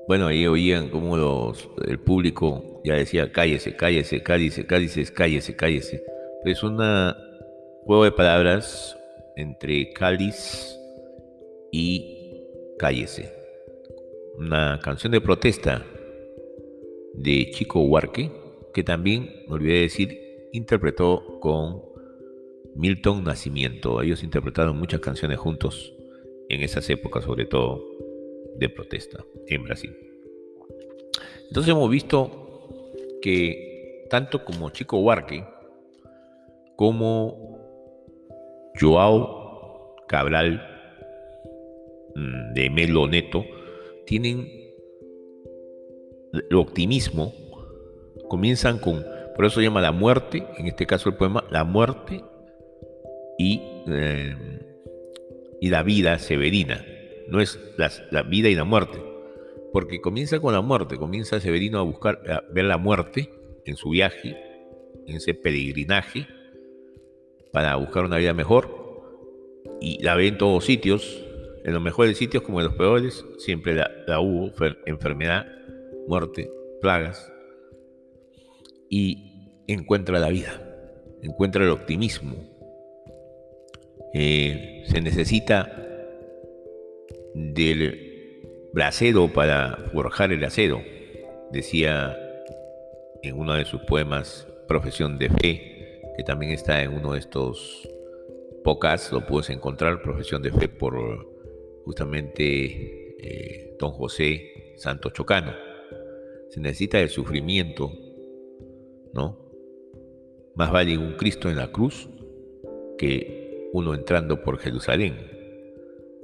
[0.09, 6.03] Bueno, ahí oían como los, el público ya decía, cállese, cállese, cállese, cállese, cállese, cállese.
[6.45, 6.79] Es un
[7.83, 8.97] juego de palabras
[9.35, 10.75] entre cáliz
[11.71, 12.41] y
[12.79, 13.31] cállese.
[14.39, 15.85] Una canción de protesta
[17.13, 18.31] de Chico Huarque,
[18.73, 20.19] que también, me olvidé de decir,
[20.53, 21.83] interpretó con
[22.73, 24.01] Milton Nacimiento.
[24.01, 25.93] Ellos interpretaron muchas canciones juntos
[26.49, 28.08] en esas épocas, sobre todo
[28.59, 29.95] de protesta en Brasil.
[31.47, 32.69] Entonces hemos visto
[33.21, 35.43] que tanto como Chico Huarque,
[36.75, 37.59] como
[38.79, 40.61] Joao Cabral
[42.15, 43.45] mm, de Melo Neto,
[44.05, 44.47] tienen
[46.33, 47.33] el optimismo,
[48.27, 49.05] comienzan con,
[49.35, 52.23] por eso se llama la muerte, en este caso el poema, la muerte
[53.37, 54.35] y, eh,
[55.61, 56.85] y la vida severina,
[57.29, 59.01] no es la, vida y la muerte,
[59.71, 62.21] porque comienza con la muerte, comienza Severino a buscar,
[62.51, 63.29] ver la muerte
[63.65, 64.37] en su viaje,
[65.07, 66.27] en ese peregrinaje,
[67.51, 68.77] para buscar una vida mejor,
[69.81, 71.25] y la ve en todos sitios,
[71.63, 74.51] en los mejores sitios como en los peores, siempre la, la hubo,
[74.85, 75.47] enfermedad,
[76.07, 76.51] muerte,
[76.81, 77.31] plagas,
[78.89, 80.61] y encuentra la vida,
[81.21, 82.35] encuentra el optimismo.
[84.13, 85.88] Eh, se necesita
[87.33, 88.39] del
[88.73, 90.81] brasero para forjar el acero,
[91.51, 92.17] decía
[93.23, 97.89] en uno de sus poemas Profesión de Fe, que también está en uno de estos
[98.63, 100.95] podcasts, lo puedes encontrar, Profesión de Fe por
[101.85, 105.53] justamente eh, don José Santo Chocano.
[106.49, 107.91] Se necesita el sufrimiento,
[109.13, 109.49] ¿no?
[110.55, 112.09] Más vale un Cristo en la cruz
[112.97, 115.38] que uno entrando por Jerusalén.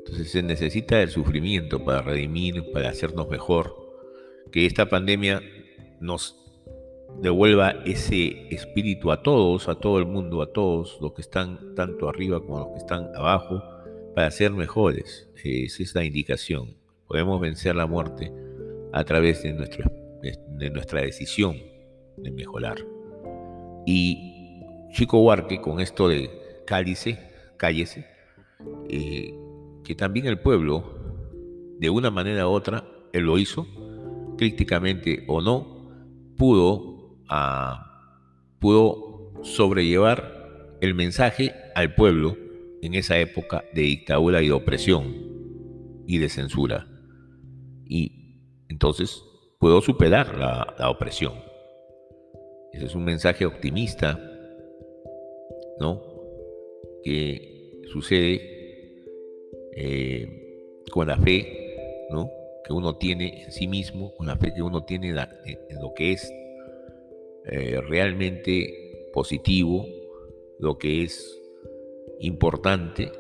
[0.06, 3.76] Entonces se necesita el sufrimiento para redimir, para hacernos mejor,
[4.52, 5.42] que esta pandemia
[6.00, 6.36] nos
[7.22, 12.08] devuelva ese espíritu a todos, a todo el mundo, a todos los que están tanto
[12.08, 13.64] arriba como los que están abajo,
[14.14, 15.28] para ser mejores.
[15.44, 16.76] Esa es la indicación.
[17.08, 18.32] Podemos vencer la muerte
[18.94, 19.54] a través de,
[20.72, 21.58] nuestra decisión
[22.18, 22.78] de mejorar.
[23.86, 26.30] Y Chico Huarque, con esto de
[26.66, 27.20] cálice,
[27.58, 28.06] cállese,
[28.90, 29.34] eh,
[29.86, 30.84] que también el pueblo,
[31.80, 32.84] de una manera u otra,
[33.14, 33.66] él lo hizo,
[34.38, 35.90] críticamente o no,
[36.36, 38.20] pudo, ah,
[38.60, 42.36] pudo sobrellevar el mensaje al pueblo
[42.82, 45.16] en esa época de dictadura y de opresión
[46.08, 46.88] y de censura.
[47.86, 49.24] Y entonces
[49.60, 51.34] puedo superar la, opresión.
[52.74, 54.20] Ese es un mensaje optimista,
[55.80, 56.02] ¿no?
[57.04, 58.55] Que sucede
[59.76, 61.76] eh, con la fe,
[62.10, 62.30] ¿no?
[62.64, 65.16] Que uno tiene en sí mismo, con la fe que uno tiene en,
[65.82, 66.32] lo que es
[67.46, 69.86] eh, realmente positivo,
[70.60, 71.42] lo que es
[72.20, 73.12] importante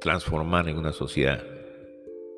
[0.00, 1.44] transformar en una sociedad.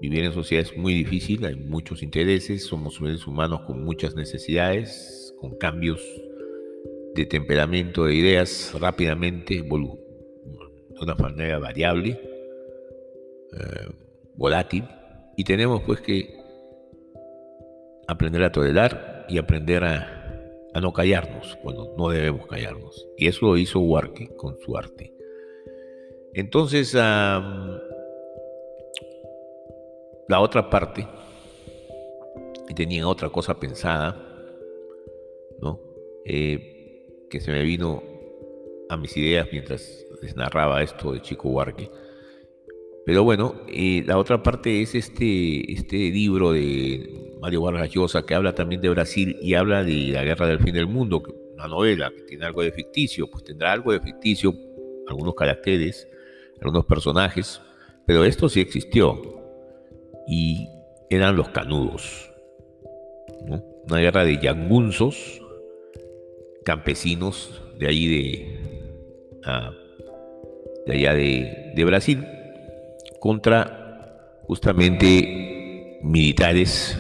[0.00, 5.34] Vivir en sociedad es muy difícil, hay muchos intereses, somos seres humanos con muchas necesidades,
[5.38, 6.00] con cambios
[7.14, 9.62] de temperamento, de ideas rápidamente, de
[11.00, 12.29] una manera variable,
[13.52, 13.88] eh,
[14.34, 14.84] volátil,
[15.36, 16.38] y tenemos pues que
[18.06, 20.16] aprender a tolerar y aprender a,
[20.80, 23.08] no callarnos cuando no debemos callarnos.
[23.16, 25.14] Y eso lo hizo Huarque con su arte.
[26.34, 27.80] Entonces, la
[30.28, 31.06] otra parte,
[32.74, 34.16] tenía otra cosa pensada,
[35.60, 35.80] ¿no?
[36.24, 38.02] Eh, que se me vino
[38.88, 41.90] a mis ideas mientras les narraba esto de Chico Huarque.
[43.06, 48.34] Pero bueno, eh, la otra parte es este, este libro de Mario Vargas Llosa que
[48.34, 51.22] habla también de Brasil y habla de la guerra del fin del mundo,
[51.54, 54.54] una novela que tiene algo de ficticio, pues tendrá algo de ficticio,
[55.08, 56.06] algunos caracteres,
[56.60, 57.60] algunos personajes,
[58.06, 59.20] pero esto sí existió.
[60.28, 60.68] Y
[61.08, 62.30] eran los canudos,
[63.88, 65.42] una guerra de yangunzos,
[66.64, 69.72] campesinos de allí de, ah,
[70.86, 72.24] de allá de, de Brasil,
[73.20, 76.98] contra justamente militares,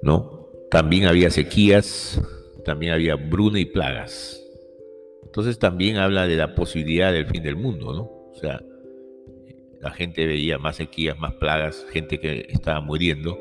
[0.00, 0.48] ¿no?
[0.70, 2.22] También había sequías,
[2.64, 4.42] también había bruna y plagas.
[5.24, 8.02] Entonces también habla de la posibilidad del fin del mundo, ¿no?
[8.02, 8.62] O sea,
[9.80, 13.38] la gente veía más sequías, más plagas, gente que estaba muriendo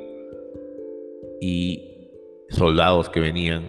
[1.40, 2.10] y
[2.50, 3.68] soldados que venían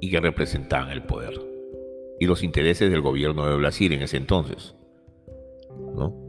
[0.00, 1.34] y que representaban el poder
[2.18, 4.74] y los intereses del gobierno de Brasil en ese entonces,
[5.94, 6.21] ¿no?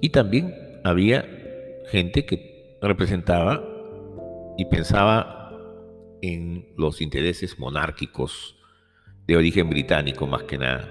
[0.00, 0.54] Y también
[0.84, 1.26] había
[1.90, 3.64] gente que representaba
[4.58, 5.50] y pensaba
[6.22, 8.56] en los intereses monárquicos
[9.26, 10.88] de origen británico más que nada.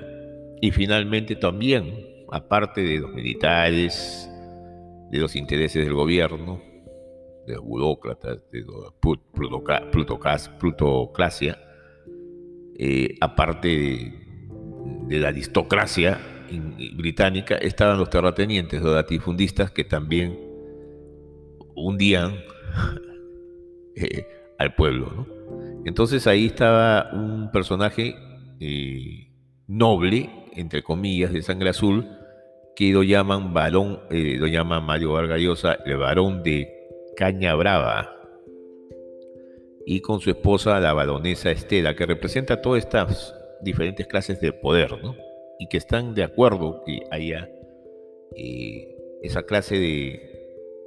[0.61, 4.29] Y finalmente también, aparte de los militares,
[5.11, 6.61] de los intereses del gobierno,
[7.45, 9.91] de los burócratas, de la
[10.59, 11.59] plutocracia,
[12.77, 14.13] eh, aparte de,
[15.07, 16.34] de la aristocracia
[16.95, 20.39] británica, estaban los terratenientes, los latifundistas, que también
[21.75, 22.35] hundían
[23.95, 24.27] eh,
[24.57, 25.27] al pueblo.
[25.85, 28.15] Entonces ahí estaba un personaje
[28.59, 29.31] eh,
[29.67, 32.07] noble, entre comillas, de sangre azul,
[32.75, 36.69] que lo llaman varón, eh, lo llaman Mario Vargallosa, el varón de
[37.15, 38.11] Caña Brava,
[39.85, 45.01] y con su esposa, la baronesa Estela, que representa todas estas diferentes clases de poder,
[45.01, 45.15] ¿no?
[45.59, 47.49] Y que están de acuerdo que haya
[49.21, 50.35] esa clase de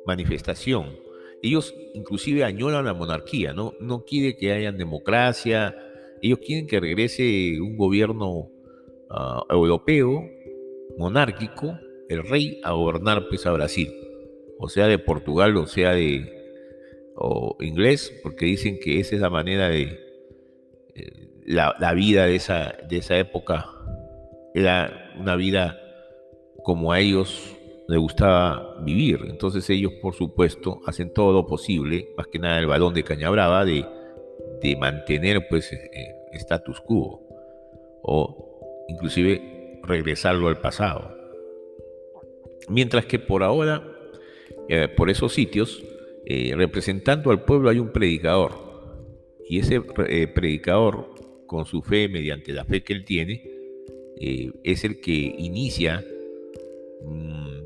[0.07, 0.99] manifestación.
[1.43, 3.75] Ellos inclusive añoran la monarquía, ¿no?
[3.81, 5.77] No quiere que haya democracia,
[6.21, 8.51] ellos quieren que regrese un gobierno
[9.11, 10.29] ah, europeo,
[10.97, 11.79] monárquico,
[12.09, 13.93] el rey a gobernar pues a Brasil,
[14.59, 16.35] o sea de Portugal, o sea de
[17.61, 19.99] inglés, porque dicen que esa es la manera de
[20.95, 23.67] eh, la, la, vida de esa, de esa época,
[24.59, 25.79] era una vida
[26.63, 27.57] como a ellos
[27.89, 29.21] le gustaba vivir.
[29.29, 33.65] Entonces ellos, por supuesto, hacen todo lo posible, más que nada el balón de Cañabrava,
[33.65, 33.85] de,
[34.63, 35.79] de mantener pues, eh,
[36.33, 37.27] status quo
[38.03, 41.17] o inclusive regresarlo al pasado.
[42.69, 43.83] Mientras que por ahora,
[44.69, 45.83] eh, por esos sitios,
[46.27, 48.53] eh, representando al pueblo hay un predicador.
[49.49, 51.15] Y ese eh, predicador,
[51.47, 53.58] con su fe, mediante la fe que él tiene,
[54.21, 56.05] es el que inicia,
[57.05, 57.59] mm,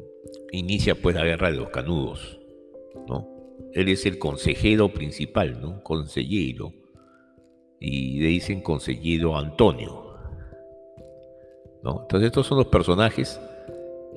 [0.52, 2.38] inicia pues la guerra de los canudos.
[3.08, 3.28] ¿no?
[3.72, 5.82] Él es el consejero principal, ¿no?
[5.82, 6.72] Consejero.
[7.80, 10.14] Y le dicen consejero Antonio.
[11.82, 12.02] ¿no?
[12.02, 13.40] Entonces estos son los personajes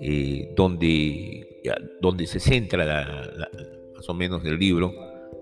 [0.01, 1.61] eh, donde,
[2.01, 3.31] donde se centra
[3.95, 4.93] más o menos el libro.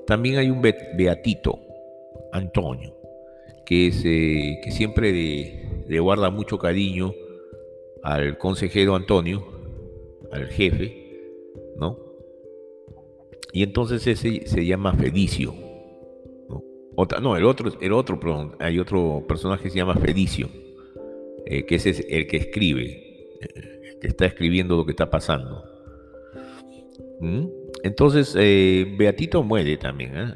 [0.05, 1.59] También hay un beatito,
[2.31, 2.95] Antonio,
[3.65, 5.11] que, es, eh, que siempre
[5.93, 7.13] le, guarda mucho cariño
[8.03, 9.45] al consejero Antonio,
[10.31, 11.21] al jefe,
[11.77, 11.97] ¿no?
[13.53, 15.53] Y entonces ese se llama Felicio.
[16.49, 16.63] ¿no?
[17.21, 18.19] No, el otro, el otro,
[18.59, 20.49] hay otro personaje que se llama Felicio,
[21.45, 22.85] eh, que ese es el que escribe,
[23.41, 25.63] eh, que está escribiendo lo que está pasando.
[27.19, 27.45] ¿Mm?
[27.83, 30.35] Entonces, eh, Beatito muere también,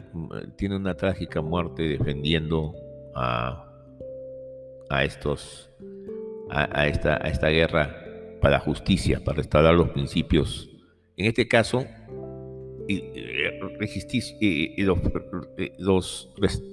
[0.57, 2.75] tiene una trágica muerte defendiendo
[3.15, 3.66] a,
[4.89, 5.69] a estos,
[6.49, 7.95] a, esta, a esta guerra
[8.41, 10.69] para justicia, para restaurar los principios.
[11.15, 11.85] En este caso,
[12.87, 14.81] y,
[15.77, 16.29] los,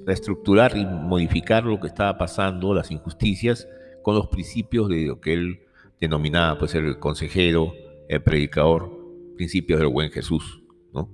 [0.06, 3.68] reestructurar y modificar lo que estaba pasando, las injusticias,
[4.02, 5.60] con los principios de lo que él
[6.00, 7.74] denominaba pues el consejero,
[8.08, 8.90] el predicador,
[9.36, 10.62] principios del buen Jesús.
[10.92, 11.08] ¿no?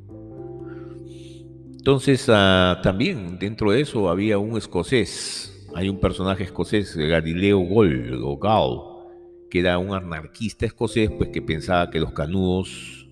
[1.72, 8.20] Entonces ah, también dentro de eso había un escocés, hay un personaje escocés, Galileo Gol,
[8.24, 13.08] o Gall, que era un anarquista escocés pues que pensaba que los canudos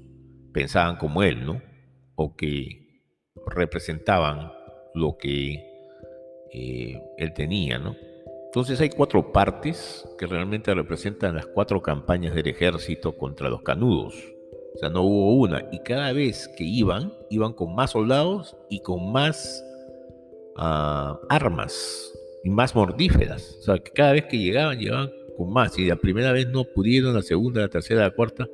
[0.52, 1.60] pensaban como él, ¿no?
[2.18, 3.04] o que
[3.46, 4.52] representaban
[4.94, 5.64] lo que
[6.52, 7.96] eh, él tenía, ¿no?
[8.46, 14.16] Entonces hay cuatro partes que realmente representan las cuatro campañas del ejército contra los canudos.
[14.74, 15.68] O sea, no hubo una.
[15.70, 19.64] Y cada vez que iban, iban con más soldados y con más
[20.56, 22.17] ah, armas
[22.48, 23.58] y más mortíferas.
[23.60, 25.78] O sea, que cada vez que llegaban, llegaban con más.
[25.78, 28.48] Y la primera vez no pudieron, la segunda, la tercera, la cuarta.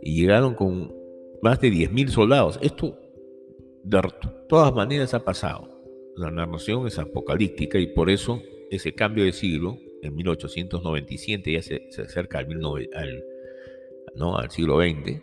[0.00, 0.94] Y llegaron con
[1.42, 2.60] más de 10.000 soldados.
[2.62, 2.96] Esto
[3.82, 4.00] de
[4.48, 5.82] todas maneras ha pasado.
[6.16, 8.40] La narración es apocalíptica y por eso
[8.70, 12.46] ese cambio de siglo, en 1897, ya se, acerca al,
[14.14, 14.36] ¿no?
[14.36, 15.20] al siglo XX,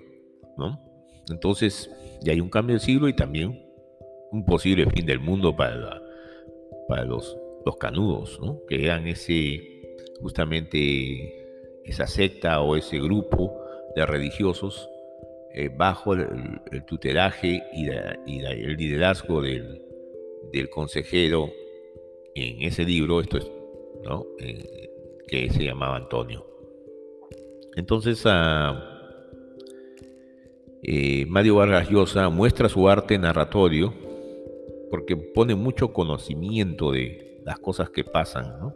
[0.57, 0.81] ¿no?
[1.29, 1.89] Entonces,
[2.21, 3.63] ya hay un cambio de siglo y también
[4.33, 6.01] un posible fin del mundo para,
[6.89, 8.61] para los, los canudos, ¿no?
[8.67, 13.59] que eran ese, justamente esa secta o ese grupo
[13.95, 14.89] de religiosos
[15.53, 19.81] eh, bajo el, tutelaje y, el liderazgo del,
[20.69, 21.49] consejero
[22.33, 23.51] en ese libro, esto es,
[24.03, 24.25] ¿no?
[24.39, 24.89] Eh,
[25.27, 26.45] que se llamaba Antonio.
[27.75, 28.95] Entonces, ah,
[30.83, 33.93] eh, Mario Vargas Llosa muestra su arte narratorio
[34.89, 38.75] porque pone mucho conocimiento de las cosas que pasan, ¿no?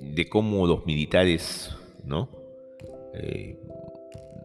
[0.00, 2.28] de cómo los militares, ¿no?
[3.14, 3.58] Eh,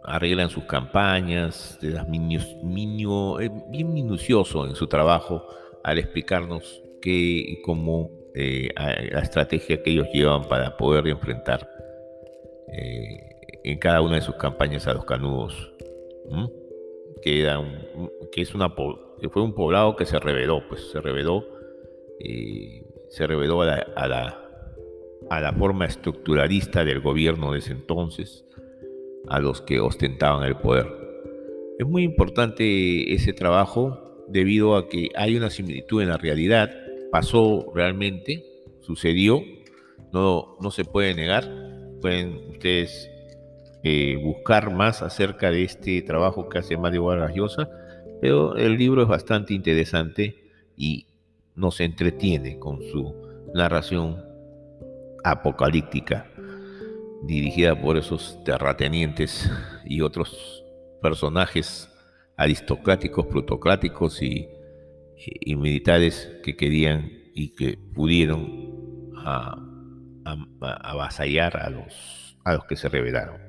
[0.04, 5.46] arreglan sus campañas, de las eh, bien minucioso en su trabajo
[5.84, 11.70] al explicarnos qué y cómo eh, la estrategia que ellos llevan para poder enfrentar
[12.68, 15.72] en cada una de sus campañas a los canudos.
[17.22, 17.48] Que,
[18.32, 18.74] que, es una,
[19.30, 21.46] fue un poblado que se reveló, pues se reveló,
[23.10, 28.46] se reveló a la, forma estructuralista del gobierno de ese entonces,
[29.28, 30.88] a los que ostentaban el poder.
[31.80, 36.72] Es muy importante ese trabajo debido a que hay una similitud en la realidad,
[37.12, 38.44] pasó realmente,
[38.82, 39.42] sucedió,
[40.12, 41.50] no, no se puede negar,
[42.02, 43.10] pueden ustedes
[43.84, 47.34] eh, buscar más acerca de este trabajo que hace Mario Vargas
[48.24, 51.08] pero el libro es bastante interesante y
[51.56, 53.14] nos entretiene con su
[53.54, 54.24] narración
[55.26, 56.32] apocalíptica
[57.24, 59.52] dirigida por esos terratenientes
[59.84, 60.64] y otros
[61.02, 61.90] personajes
[62.38, 64.48] aristocráticos, plutocráticos y,
[65.46, 69.12] militares que querían y que pudieron
[70.62, 73.42] avasallar a los, a los que se rebelaron.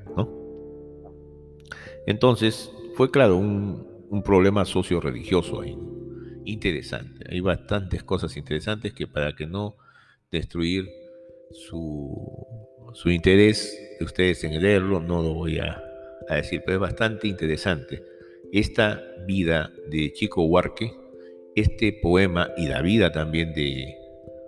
[2.09, 5.77] Entonces, fue claro un, un problema socio-religioso ahí,
[6.45, 7.25] interesante.
[7.29, 9.77] Hay bastantes cosas interesantes que para que no
[10.31, 10.89] destruir
[11.51, 12.47] su,
[12.93, 15.83] su interés de ustedes en leerlo, no lo voy a,
[16.31, 18.05] decir, pero es bastante interesante.
[18.53, 20.93] Esta vida de Chico Huarque
[21.57, 23.97] este poema y la vida también de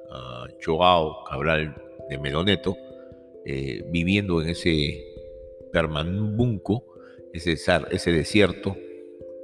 [0.09, 1.75] uh, Cabral
[2.09, 2.77] de Meloneto,
[3.45, 5.05] eh, viviendo en ese
[5.73, 6.85] Pernambunco,
[7.33, 7.57] ese,
[7.91, 8.77] ese desierto,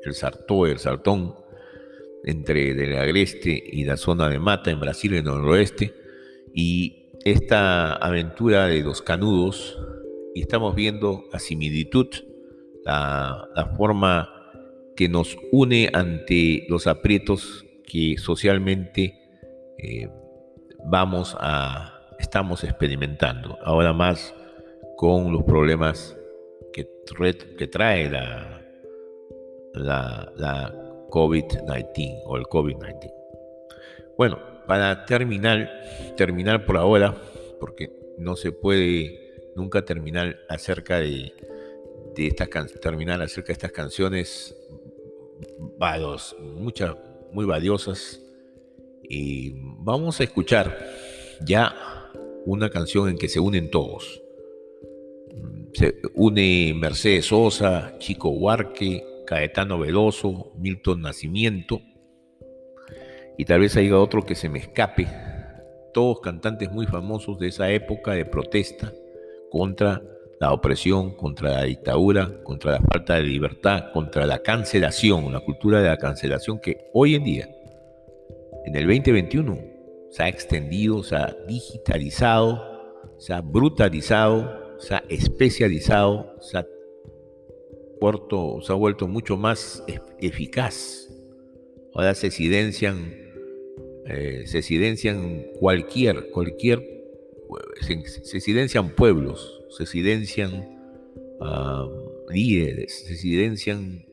[0.04, 1.34] el Sartó, el Sartón,
[2.24, 5.94] entre el agreste y la zona de Mata en Brasil, en el noroeste,
[6.54, 9.78] y esta aventura de los canudos,
[10.34, 12.08] estamos viendo la similitud,
[12.84, 14.28] la, forma
[14.96, 19.18] que nos une ante los aprietos que socialmente
[19.78, 20.08] eh,
[20.84, 24.34] vamos a, estamos experimentando, ahora más
[24.96, 26.16] con los problemas
[26.72, 26.88] que,
[27.58, 28.61] que trae la,
[29.74, 30.74] la, la
[31.10, 33.12] COVID-19 o el COVID-19.
[34.16, 35.70] Bueno, para terminar,
[36.16, 37.14] terminar por ahora,
[37.60, 39.22] porque no se puede
[39.54, 41.32] nunca terminar acerca de,
[42.16, 42.48] estas
[42.80, 44.56] terminar acerca de estas canciones
[46.38, 46.96] muchas
[47.32, 48.20] muy valiosas
[49.02, 50.78] y vamos a escuchar
[51.44, 51.74] ya
[52.44, 54.22] una canción en que se unen todos.
[55.74, 61.80] Se une Mercedes Sosa, Chico Huarque, Caetano Veloso, Milton Nacimiento,
[63.38, 65.08] y tal vez haya otro que se me escape,
[65.94, 68.92] todos cantantes muy famosos de esa época de protesta
[69.50, 70.02] contra
[70.38, 75.80] la opresión, contra la dictadura, contra la falta de libertad, contra la cancelación, la cultura
[75.80, 77.48] de la cancelación que hoy en día,
[78.66, 79.58] en el 2021,
[80.10, 82.62] se ha extendido, se ha digitalizado,
[83.16, 86.66] se ha brutalizado, se ha especializado, se ha
[88.62, 89.84] se ha vuelto mucho más
[90.18, 91.08] eficaz.
[91.94, 93.14] Ahora se silencian,
[94.06, 96.82] eh, se silencian cualquier, cualquier,
[97.80, 100.78] se, silencian pueblos, se silencian
[101.40, 101.88] ah,
[102.30, 104.04] líderes, se silencian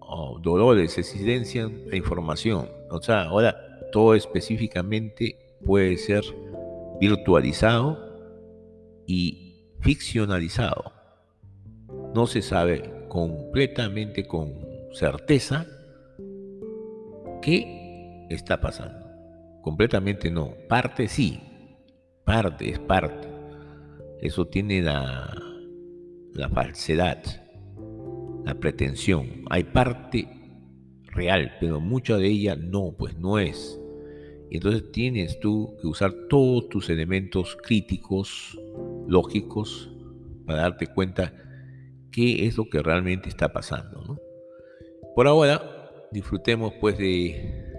[0.00, 2.68] oh, dolores, se silencian la información.
[2.90, 3.56] O sea, ahora
[3.92, 6.24] todo específicamente puede ser
[7.00, 7.96] virtualizado
[9.06, 10.92] y ficcionalizado.
[12.14, 14.54] No se sabe completamente con
[14.92, 15.66] certeza
[17.42, 19.04] qué está pasando.
[19.62, 20.54] Completamente no.
[20.68, 21.40] Parte sí.
[22.24, 23.28] Parte es parte.
[24.20, 25.34] Eso tiene la,
[26.34, 27.22] la falsedad,
[28.44, 29.44] la pretensión.
[29.50, 30.28] Hay parte
[31.06, 33.80] real, pero mucha de ella no, pues no es.
[34.50, 38.56] Y entonces tienes tú que usar todos tus elementos críticos,
[39.08, 39.90] lógicos,
[40.46, 41.32] para darte cuenta
[42.12, 44.20] qué es lo que realmente está pasando.
[45.14, 47.70] Por ahora, disfrutemos pues de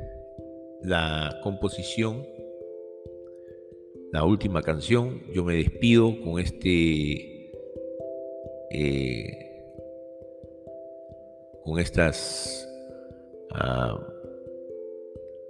[0.83, 2.25] la composición,
[4.11, 5.21] la última canción.
[5.33, 7.51] Yo me despido con este,
[8.71, 9.63] eh,
[11.63, 12.67] con estas
[13.51, 13.99] ah,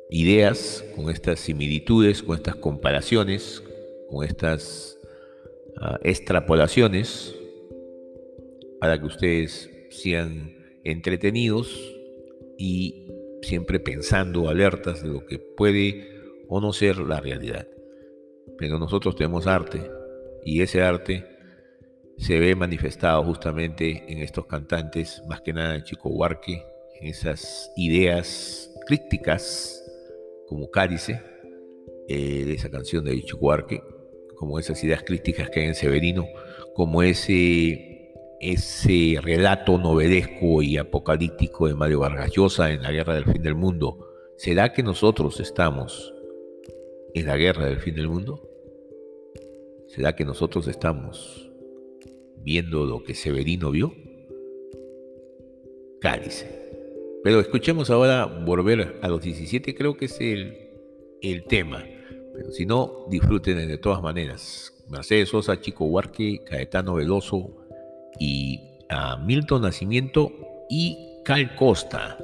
[0.09, 3.63] ideas, con estas similitudes, con estas comparaciones,
[4.09, 4.99] con estas
[5.77, 7.35] ah, extrapolaciones
[8.81, 11.95] para que ustedes sean entretenidos
[12.57, 13.05] y
[13.43, 16.09] siempre pensando alertas de lo que puede
[16.47, 17.67] o no ser la realidad.
[18.57, 19.87] Pero nosotros tenemos arte
[20.43, 21.27] y ese arte
[22.17, 26.65] se ve manifestado justamente en estos cantantes, más que nada en Chico Huarque,
[26.99, 29.83] en esas ideas críticas
[30.47, 31.21] como Cádice,
[32.07, 33.83] eh, de esa canción de Chico Huarque,
[34.35, 36.25] como esas ideas críticas que hay en Severino,
[36.73, 37.90] como ese
[38.41, 43.53] ese relato novelesco y apocalíptico de Mario Vargas Llosa en la guerra del fin del
[43.53, 46.11] mundo, ¿será que nosotros estamos
[47.13, 48.49] en la guerra del fin del mundo?
[49.87, 51.51] ¿Será que nosotros estamos
[52.37, 53.93] viendo lo que Severino vio?
[55.99, 56.49] Cálice.
[57.23, 60.57] Pero escuchemos ahora volver a los 17, creo que es el,
[61.21, 61.85] el tema.
[62.33, 64.83] Pero si no, disfruten de todas maneras.
[64.89, 67.60] Mercedes Sosa, Chico Huarque, Caetano Veloso,
[68.21, 70.31] y a Milton Nacimiento
[70.69, 72.19] y Cal Costa.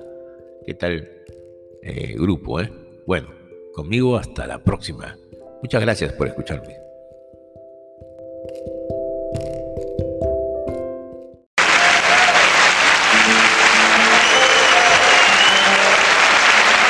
[0.63, 1.09] ¿Qué tal
[1.81, 2.61] eh, grupo?
[2.61, 2.71] Eh?
[3.07, 3.29] Bueno,
[3.73, 5.17] conmigo hasta la próxima.
[5.63, 6.75] Muchas gracias por escucharme.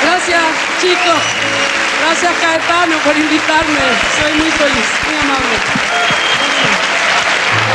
[0.02, 0.42] Gracias,
[0.82, 1.22] chicos.
[2.02, 3.80] Gracias, Caetano, por invitarme.
[4.20, 5.87] Soy muy feliz, muy amable.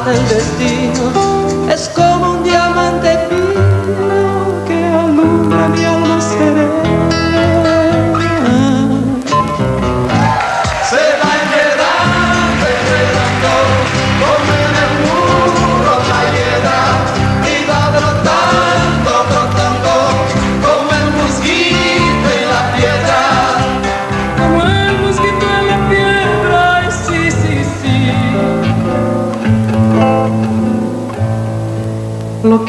[0.00, 1.68] ata el destino.
[1.70, 2.69] Es como un diamante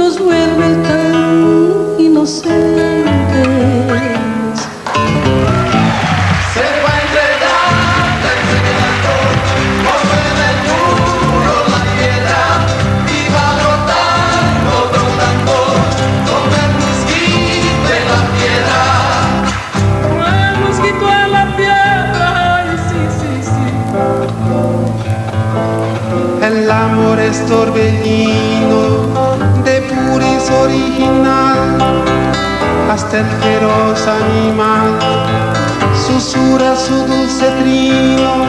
[0.00, 3.00] nos vuelve tan inocentes.
[30.62, 31.78] Original,
[32.90, 34.98] hasta el feroz animal
[36.06, 38.44] susurra su dulce trino,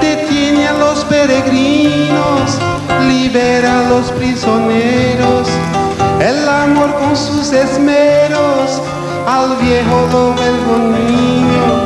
[0.00, 2.58] detiene a los peregrinos,
[3.08, 5.48] libera a los prisioneros.
[6.20, 8.80] El amor con sus esmeros
[9.26, 11.81] al viejo lo niño